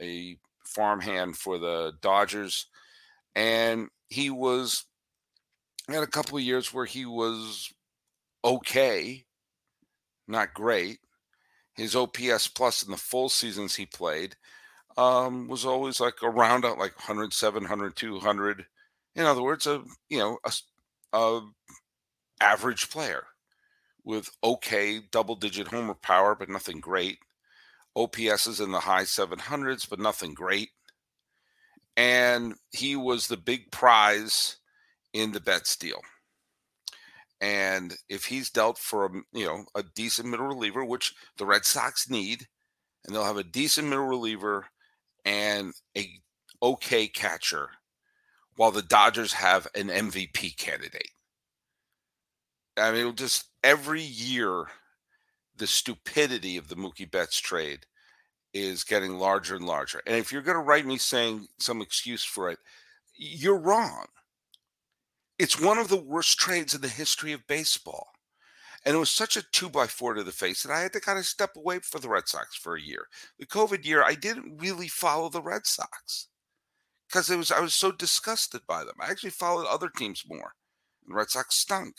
a 0.00 0.36
farmhand 0.64 1.36
for 1.36 1.58
the 1.58 1.92
Dodgers, 2.00 2.66
and 3.34 3.88
he 4.08 4.30
was 4.30 4.84
had 5.88 6.02
a 6.02 6.08
couple 6.08 6.38
of 6.38 6.44
years 6.44 6.72
where 6.72 6.86
he 6.86 7.04
was 7.04 7.72
okay, 8.44 9.24
not 10.26 10.54
great. 10.54 10.98
His 11.74 11.96
OPS 11.96 12.48
plus 12.48 12.84
in 12.84 12.90
the 12.90 12.96
full 12.96 13.28
seasons 13.28 13.74
he 13.74 13.86
played 13.86 14.36
um, 14.96 15.48
was 15.48 15.64
always 15.64 16.00
like 16.00 16.22
around 16.22 16.62
like 16.62 16.78
107, 16.78 17.62
102, 17.64 18.12
100. 18.14 18.66
In 19.16 19.24
other 19.24 19.42
words, 19.42 19.66
a 19.66 19.82
you 20.08 20.18
know 20.18 20.38
a, 20.44 20.52
a 21.12 21.40
average 22.40 22.90
player 22.90 23.24
with 24.04 24.30
okay 24.42 25.00
double 25.10 25.34
digit 25.34 25.68
homer 25.68 25.94
power, 25.94 26.34
but 26.34 26.48
nothing 26.48 26.80
great. 26.80 27.18
OPS 27.96 28.46
is 28.46 28.60
in 28.60 28.72
the 28.72 28.80
high 28.80 29.04
700s, 29.04 29.88
but 29.88 29.98
nothing 29.98 30.34
great. 30.34 30.70
And 31.96 32.54
he 32.72 32.96
was 32.96 33.28
the 33.28 33.36
big 33.36 33.70
prize 33.70 34.56
in 35.12 35.32
the 35.32 35.40
Betts 35.40 35.76
deal. 35.76 36.00
And 37.40 37.94
if 38.08 38.24
he's 38.26 38.50
dealt 38.50 38.78
for 38.78 39.06
a, 39.06 39.10
you 39.32 39.46
know 39.46 39.64
a 39.74 39.82
decent 39.82 40.28
middle 40.28 40.46
reliever, 40.46 40.84
which 40.84 41.14
the 41.36 41.46
Red 41.46 41.64
Sox 41.64 42.10
need, 42.10 42.46
and 43.04 43.14
they'll 43.14 43.24
have 43.24 43.36
a 43.36 43.44
decent 43.44 43.88
middle 43.88 44.06
reliever 44.06 44.66
and 45.24 45.72
a 45.96 46.08
okay 46.62 47.06
catcher, 47.06 47.70
while 48.56 48.70
the 48.70 48.82
Dodgers 48.82 49.34
have 49.34 49.68
an 49.74 49.88
MVP 49.88 50.56
candidate. 50.56 51.10
I 52.76 52.90
mean, 52.90 53.00
it'll 53.00 53.12
just 53.12 53.46
every 53.64 54.02
year, 54.02 54.66
the 55.56 55.66
stupidity 55.66 56.56
of 56.56 56.68
the 56.68 56.76
Mookie 56.76 57.10
Betts 57.10 57.40
trade 57.40 57.86
is 58.52 58.84
getting 58.84 59.18
larger 59.18 59.56
and 59.56 59.66
larger. 59.66 60.00
And 60.06 60.16
if 60.16 60.30
you're 60.30 60.42
going 60.42 60.56
to 60.56 60.62
write 60.62 60.86
me 60.86 60.98
saying 60.98 61.48
some 61.58 61.80
excuse 61.80 62.22
for 62.22 62.50
it, 62.50 62.58
you're 63.16 63.58
wrong. 63.58 64.04
It's 65.38 65.60
one 65.60 65.78
of 65.78 65.88
the 65.88 66.00
worst 66.00 66.38
trades 66.38 66.74
in 66.74 66.80
the 66.82 66.88
history 66.88 67.32
of 67.32 67.46
baseball. 67.48 68.10
And 68.84 68.94
it 68.94 68.98
was 68.98 69.10
such 69.10 69.36
a 69.36 69.42
two 69.50 69.70
by 69.70 69.86
four 69.86 70.12
to 70.12 70.22
the 70.22 70.30
face 70.30 70.62
that 70.62 70.72
I 70.72 70.80
had 70.80 70.92
to 70.92 71.00
kind 71.00 71.18
of 71.18 71.24
step 71.24 71.56
away 71.56 71.78
for 71.78 71.98
the 71.98 72.08
Red 72.08 72.28
Sox 72.28 72.54
for 72.54 72.76
a 72.76 72.82
year. 72.82 73.06
The 73.38 73.46
COVID 73.46 73.84
year, 73.84 74.04
I 74.04 74.14
didn't 74.14 74.58
really 74.58 74.88
follow 74.88 75.30
the 75.30 75.42
Red 75.42 75.66
Sox 75.66 76.28
because 77.08 77.30
it 77.30 77.36
was 77.36 77.50
I 77.50 77.60
was 77.60 77.74
so 77.74 77.90
disgusted 77.90 78.60
by 78.68 78.84
them. 78.84 78.96
I 79.00 79.10
actually 79.10 79.30
followed 79.30 79.66
other 79.66 79.88
teams 79.88 80.24
more. 80.28 80.52
The 81.08 81.14
Red 81.14 81.30
Sox 81.30 81.56
stunk. 81.56 81.96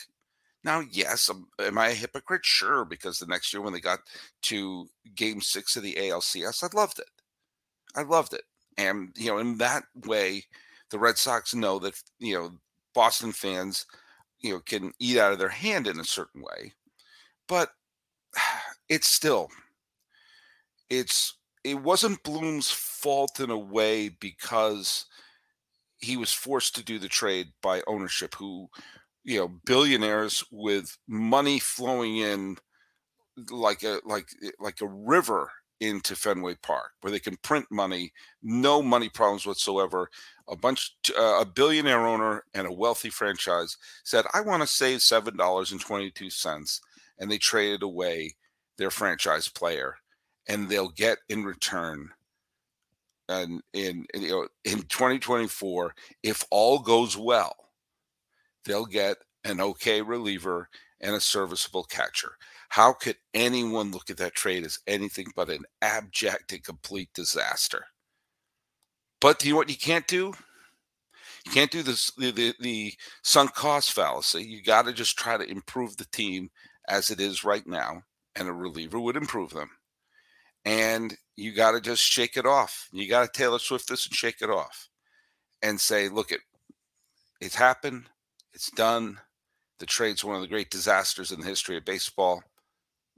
Now, 0.66 0.80
yes, 0.90 1.30
um, 1.30 1.46
am 1.60 1.78
I 1.78 1.90
a 1.90 1.94
hypocrite? 1.94 2.44
Sure, 2.44 2.84
because 2.84 3.20
the 3.20 3.26
next 3.26 3.52
year 3.52 3.62
when 3.62 3.72
they 3.72 3.78
got 3.78 4.00
to 4.42 4.88
Game 5.14 5.40
Six 5.40 5.76
of 5.76 5.84
the 5.84 5.94
ALCS, 5.94 6.64
I 6.64 6.76
loved 6.76 6.98
it. 6.98 7.08
I 7.94 8.02
loved 8.02 8.34
it, 8.34 8.42
and 8.76 9.12
you 9.16 9.28
know, 9.28 9.38
in 9.38 9.58
that 9.58 9.84
way, 10.06 10.42
the 10.90 10.98
Red 10.98 11.18
Sox 11.18 11.54
know 11.54 11.78
that 11.78 11.94
you 12.18 12.34
know 12.34 12.50
Boston 12.94 13.30
fans, 13.30 13.86
you 14.40 14.54
know, 14.54 14.60
can 14.66 14.92
eat 14.98 15.18
out 15.18 15.32
of 15.32 15.38
their 15.38 15.48
hand 15.48 15.86
in 15.86 16.00
a 16.00 16.04
certain 16.04 16.42
way, 16.42 16.72
but 17.46 17.70
it's 18.88 19.06
still, 19.06 19.48
it's 20.90 21.36
it 21.62 21.80
wasn't 21.80 22.24
Bloom's 22.24 22.72
fault 22.72 23.38
in 23.38 23.50
a 23.50 23.58
way 23.58 24.08
because 24.08 25.06
he 25.98 26.16
was 26.16 26.32
forced 26.32 26.74
to 26.74 26.84
do 26.84 26.98
the 26.98 27.08
trade 27.08 27.46
by 27.62 27.82
ownership 27.86 28.34
who 28.34 28.68
you 29.26 29.38
know 29.40 29.48
billionaires 29.66 30.44
with 30.52 30.96
money 31.08 31.58
flowing 31.58 32.18
in 32.18 32.56
like 33.50 33.82
a 33.82 34.00
like 34.04 34.28
eh, 34.44 34.50
like 34.60 34.80
a 34.80 34.86
river 34.86 35.50
into 35.80 36.16
Fenway 36.16 36.54
Park 36.62 36.92
where 37.02 37.10
they 37.10 37.18
can 37.20 37.36
print 37.42 37.66
money, 37.70 38.12
no 38.42 38.80
money 38.80 39.10
problems 39.10 39.44
whatsoever. 39.46 40.08
A 40.48 40.56
bunch, 40.56 40.96
uh, 41.18 41.40
a 41.40 41.44
billionaire 41.44 42.06
owner 42.06 42.44
and 42.54 42.66
a 42.66 42.72
wealthy 42.72 43.10
franchise 43.10 43.76
said, 44.04 44.24
"I 44.32 44.40
want 44.40 44.62
to 44.62 44.66
save 44.66 45.02
seven 45.02 45.36
dollars 45.36 45.72
and 45.72 45.80
twenty-two 45.80 46.30
cents," 46.30 46.80
and 47.18 47.30
they 47.30 47.38
traded 47.38 47.82
away 47.82 48.36
their 48.78 48.90
franchise 48.90 49.48
player, 49.48 49.96
and 50.48 50.68
they'll 50.68 50.88
get 50.88 51.18
in 51.28 51.44
return. 51.44 52.10
And 53.28 53.60
in 53.72 54.06
you 54.14 54.30
know 54.30 54.48
in 54.64 54.82
2024, 54.82 55.94
if 56.22 56.44
all 56.50 56.78
goes 56.78 57.16
well, 57.16 57.65
they'll 58.66 58.86
get 58.86 59.16
an 59.44 59.60
okay 59.60 60.02
reliever 60.02 60.68
and 61.00 61.14
a 61.14 61.20
serviceable 61.20 61.84
catcher. 61.84 62.32
How 62.68 62.92
could 62.92 63.16
anyone 63.32 63.92
look 63.92 64.10
at 64.10 64.16
that 64.18 64.34
trade 64.34 64.64
as 64.64 64.78
anything 64.86 65.26
but 65.34 65.50
an 65.50 65.64
abject 65.80 66.52
and 66.52 66.64
complete 66.64 67.10
disaster? 67.14 67.86
But 69.20 69.44
you 69.44 69.52
know 69.52 69.56
what 69.58 69.70
you 69.70 69.76
can't 69.76 70.06
do? 70.06 70.32
You 71.44 71.52
can't 71.52 71.70
do 71.70 71.82
this 71.82 72.10
the, 72.16 72.32
the, 72.32 72.54
the 72.60 72.94
sunk 73.22 73.54
cost 73.54 73.92
fallacy. 73.92 74.42
You 74.42 74.62
got 74.62 74.86
to 74.86 74.92
just 74.92 75.16
try 75.16 75.36
to 75.36 75.48
improve 75.48 75.96
the 75.96 76.06
team 76.06 76.50
as 76.88 77.10
it 77.10 77.20
is 77.20 77.44
right 77.44 77.66
now, 77.66 78.02
and 78.34 78.48
a 78.48 78.52
reliever 78.52 78.98
would 78.98 79.16
improve 79.16 79.50
them. 79.50 79.70
And 80.64 81.16
you 81.36 81.52
got 81.54 81.72
to 81.72 81.80
just 81.80 82.02
shake 82.02 82.36
it 82.36 82.46
off. 82.46 82.88
You 82.92 83.08
got 83.08 83.32
to 83.32 83.38
Taylor 83.38 83.60
Swift 83.60 83.88
this 83.88 84.06
and 84.06 84.14
shake 84.14 84.42
it 84.42 84.50
off, 84.50 84.88
and 85.62 85.80
say, 85.80 86.08
"Look, 86.08 86.32
it 86.32 86.40
it's 87.40 87.54
happened. 87.54 88.08
It's 88.56 88.70
done. 88.70 89.18
The 89.80 89.84
trade's 89.84 90.24
one 90.24 90.34
of 90.34 90.40
the 90.40 90.48
great 90.48 90.70
disasters 90.70 91.30
in 91.30 91.40
the 91.40 91.46
history 91.46 91.76
of 91.76 91.84
baseball. 91.84 92.42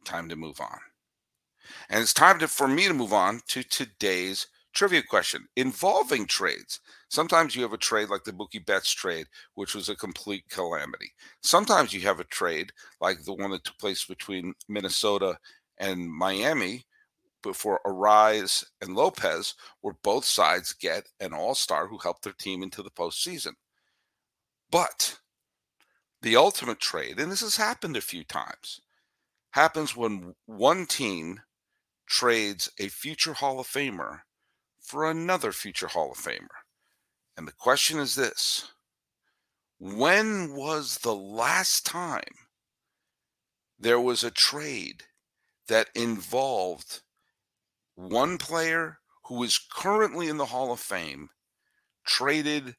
Time 0.05 0.29
to 0.31 0.35
move 0.35 0.61
on. 0.61 0.81
And 1.89 2.03
it's 2.03 2.13
time 2.13 2.41
to, 2.41 2.49
for 2.49 2.67
me 2.67 2.89
to 2.89 2.93
move 2.93 3.13
on 3.13 3.41
to 3.47 3.63
today's 3.63 4.49
trivia 4.75 5.01
question 5.01 5.47
involving 5.55 6.27
trades. 6.27 6.81
Sometimes 7.09 7.55
you 7.55 7.63
have 7.63 7.73
a 7.73 7.79
trade 7.79 8.09
like 8.09 8.25
the 8.25 8.33
Mookie 8.33 8.67
Betts 8.67 8.91
trade, 8.91 9.29
which 9.55 9.77
was 9.77 9.89
a 9.89 9.95
complete 9.95 10.43
calamity. 10.51 11.13
Sometimes 11.41 11.93
you 11.93 12.01
have 12.01 12.19
a 12.19 12.25
trade 12.25 12.73
like 13.01 13.23
the 13.23 13.33
one 13.33 13.53
that 13.53 13.63
took 13.63 13.79
place 13.79 14.05
between 14.05 14.55
Minnesota 14.69 15.39
and 15.79 16.13
Miami 16.13 16.85
before 17.45 17.79
Arraez 17.87 18.65
and 18.81 18.97
Lopez, 18.97 19.55
where 19.83 19.95
both 20.03 20.25
sides 20.25 20.73
get 20.73 21.07
an 21.21 21.33
all 21.33 21.55
star 21.55 21.87
who 21.87 21.99
helped 21.99 22.25
their 22.25 22.33
team 22.33 22.65
into 22.65 22.83
the 22.83 22.91
postseason. 22.91 23.53
But 24.73 25.17
the 26.23 26.37
ultimate 26.37 26.81
trade, 26.81 27.19
and 27.19 27.31
this 27.31 27.41
has 27.41 27.57
happened 27.57 27.97
a 27.97 28.01
few 28.01 28.25
times, 28.25 28.81
happens 29.53 29.97
when 29.97 30.35
one 30.47 30.87
team 30.87 31.41
trades 32.07 32.71
a 32.79 32.89
future 32.89 33.35
Hall 33.35 33.61
of 33.61 33.67
Famer 33.67 34.21
for 34.81 35.09
another 35.09 35.53
future 35.53 35.89
Hall 35.89 36.11
of 36.13 36.19
Famer. 36.19 36.49
And 37.37 37.47
the 37.47 37.53
question 37.53 37.99
is 37.99 38.15
this 38.15 38.73
When 39.79 40.55
was 40.55 40.99
the 40.99 41.15
last 41.15 41.87
time 41.87 42.49
there 43.79 44.01
was 44.01 44.25
a 44.25 44.31
trade 44.31 45.05
that 45.69 45.91
involved 45.95 47.03
one 47.95 48.39
player 48.39 48.99
who 49.27 49.43
is 49.43 49.59
currently 49.59 50.29
in 50.29 50.39
the 50.39 50.47
Hall 50.47 50.73
of 50.73 50.81
Fame 50.81 51.29
traded 52.07 52.75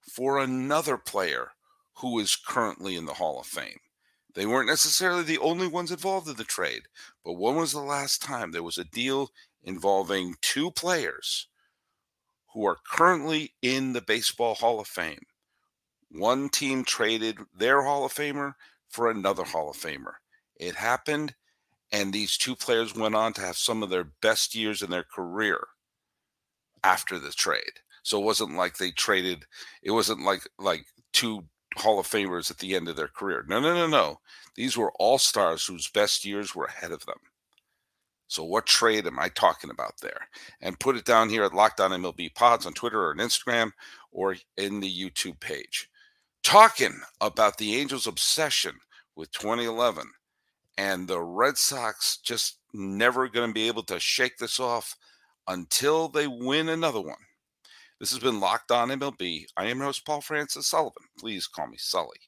for 0.00 0.38
another 0.38 0.98
player 0.98 1.52
who 1.96 2.18
is 2.18 2.36
currently 2.36 2.96
in 2.96 3.04
the 3.06 3.14
Hall 3.14 3.40
of 3.40 3.46
Fame. 3.46 3.78
They 4.34 4.46
weren't 4.46 4.68
necessarily 4.68 5.22
the 5.22 5.38
only 5.38 5.66
ones 5.66 5.90
involved 5.90 6.28
in 6.28 6.36
the 6.36 6.44
trade, 6.44 6.82
but 7.24 7.34
when 7.34 7.56
was 7.56 7.72
the 7.72 7.80
last 7.80 8.22
time 8.22 8.50
there 8.50 8.62
was 8.62 8.78
a 8.78 8.84
deal 8.84 9.30
involving 9.62 10.36
two 10.40 10.70
players 10.70 11.48
who 12.54 12.66
are 12.66 12.78
currently 12.90 13.54
in 13.60 13.92
the 13.92 14.00
Baseball 14.00 14.54
Hall 14.54 14.80
of 14.80 14.88
Fame? 14.88 15.26
One 16.10 16.48
team 16.48 16.84
traded 16.84 17.38
their 17.54 17.82
Hall 17.82 18.04
of 18.04 18.14
Famer 18.14 18.54
for 18.88 19.10
another 19.10 19.44
Hall 19.44 19.70
of 19.70 19.76
Famer. 19.76 20.14
It 20.56 20.76
happened, 20.76 21.34
and 21.90 22.12
these 22.12 22.36
two 22.36 22.56
players 22.56 22.94
went 22.94 23.14
on 23.14 23.32
to 23.34 23.40
have 23.40 23.56
some 23.56 23.82
of 23.82 23.90
their 23.90 24.04
best 24.04 24.54
years 24.54 24.82
in 24.82 24.90
their 24.90 25.04
career 25.04 25.68
after 26.84 27.18
the 27.18 27.32
trade. 27.32 27.80
So 28.02 28.20
it 28.20 28.24
wasn't 28.24 28.56
like 28.56 28.76
they 28.76 28.90
traded. 28.90 29.44
It 29.82 29.92
wasn't 29.92 30.22
like 30.22 30.48
like 30.58 30.86
two 31.12 31.44
Hall 31.76 31.98
of 31.98 32.06
Famers 32.06 32.50
at 32.50 32.58
the 32.58 32.74
end 32.74 32.88
of 32.88 32.96
their 32.96 33.08
career. 33.08 33.44
No, 33.48 33.60
no, 33.60 33.74
no, 33.74 33.86
no. 33.86 34.20
These 34.54 34.76
were 34.76 34.92
all 34.98 35.18
stars 35.18 35.66
whose 35.66 35.88
best 35.88 36.24
years 36.24 36.54
were 36.54 36.66
ahead 36.66 36.92
of 36.92 37.04
them. 37.06 37.18
So, 38.28 38.44
what 38.44 38.66
trade 38.66 39.06
am 39.06 39.18
I 39.18 39.28
talking 39.28 39.70
about 39.70 39.94
there? 40.00 40.28
And 40.62 40.80
put 40.80 40.96
it 40.96 41.04
down 41.04 41.28
here 41.28 41.44
at 41.44 41.54
Locked 41.54 41.80
On 41.80 41.90
MLB 41.90 42.34
Pods 42.34 42.64
on 42.64 42.72
Twitter 42.72 43.02
or 43.02 43.10
on 43.10 43.18
Instagram 43.18 43.72
or 44.10 44.36
in 44.56 44.80
the 44.80 44.90
YouTube 44.90 45.38
page. 45.40 45.88
Talking 46.42 46.98
about 47.20 47.58
the 47.58 47.76
Angels' 47.76 48.06
obsession 48.06 48.74
with 49.16 49.30
2011 49.32 50.10
and 50.78 51.06
the 51.06 51.20
Red 51.20 51.58
Sox 51.58 52.18
just 52.18 52.58
never 52.72 53.28
going 53.28 53.50
to 53.50 53.54
be 53.54 53.66
able 53.68 53.82
to 53.84 54.00
shake 54.00 54.38
this 54.38 54.58
off 54.58 54.96
until 55.48 56.08
they 56.08 56.26
win 56.26 56.70
another 56.70 57.00
one. 57.00 57.16
This 58.02 58.10
has 58.10 58.18
been 58.18 58.40
Locked 58.40 58.72
On 58.72 58.88
MLB. 58.88 59.44
I 59.56 59.66
am 59.66 59.76
your 59.76 59.86
host, 59.86 60.04
Paul 60.04 60.22
Francis 60.22 60.66
Sullivan. 60.66 61.04
Please 61.20 61.46
call 61.46 61.68
me 61.68 61.76
Sully. 61.78 62.18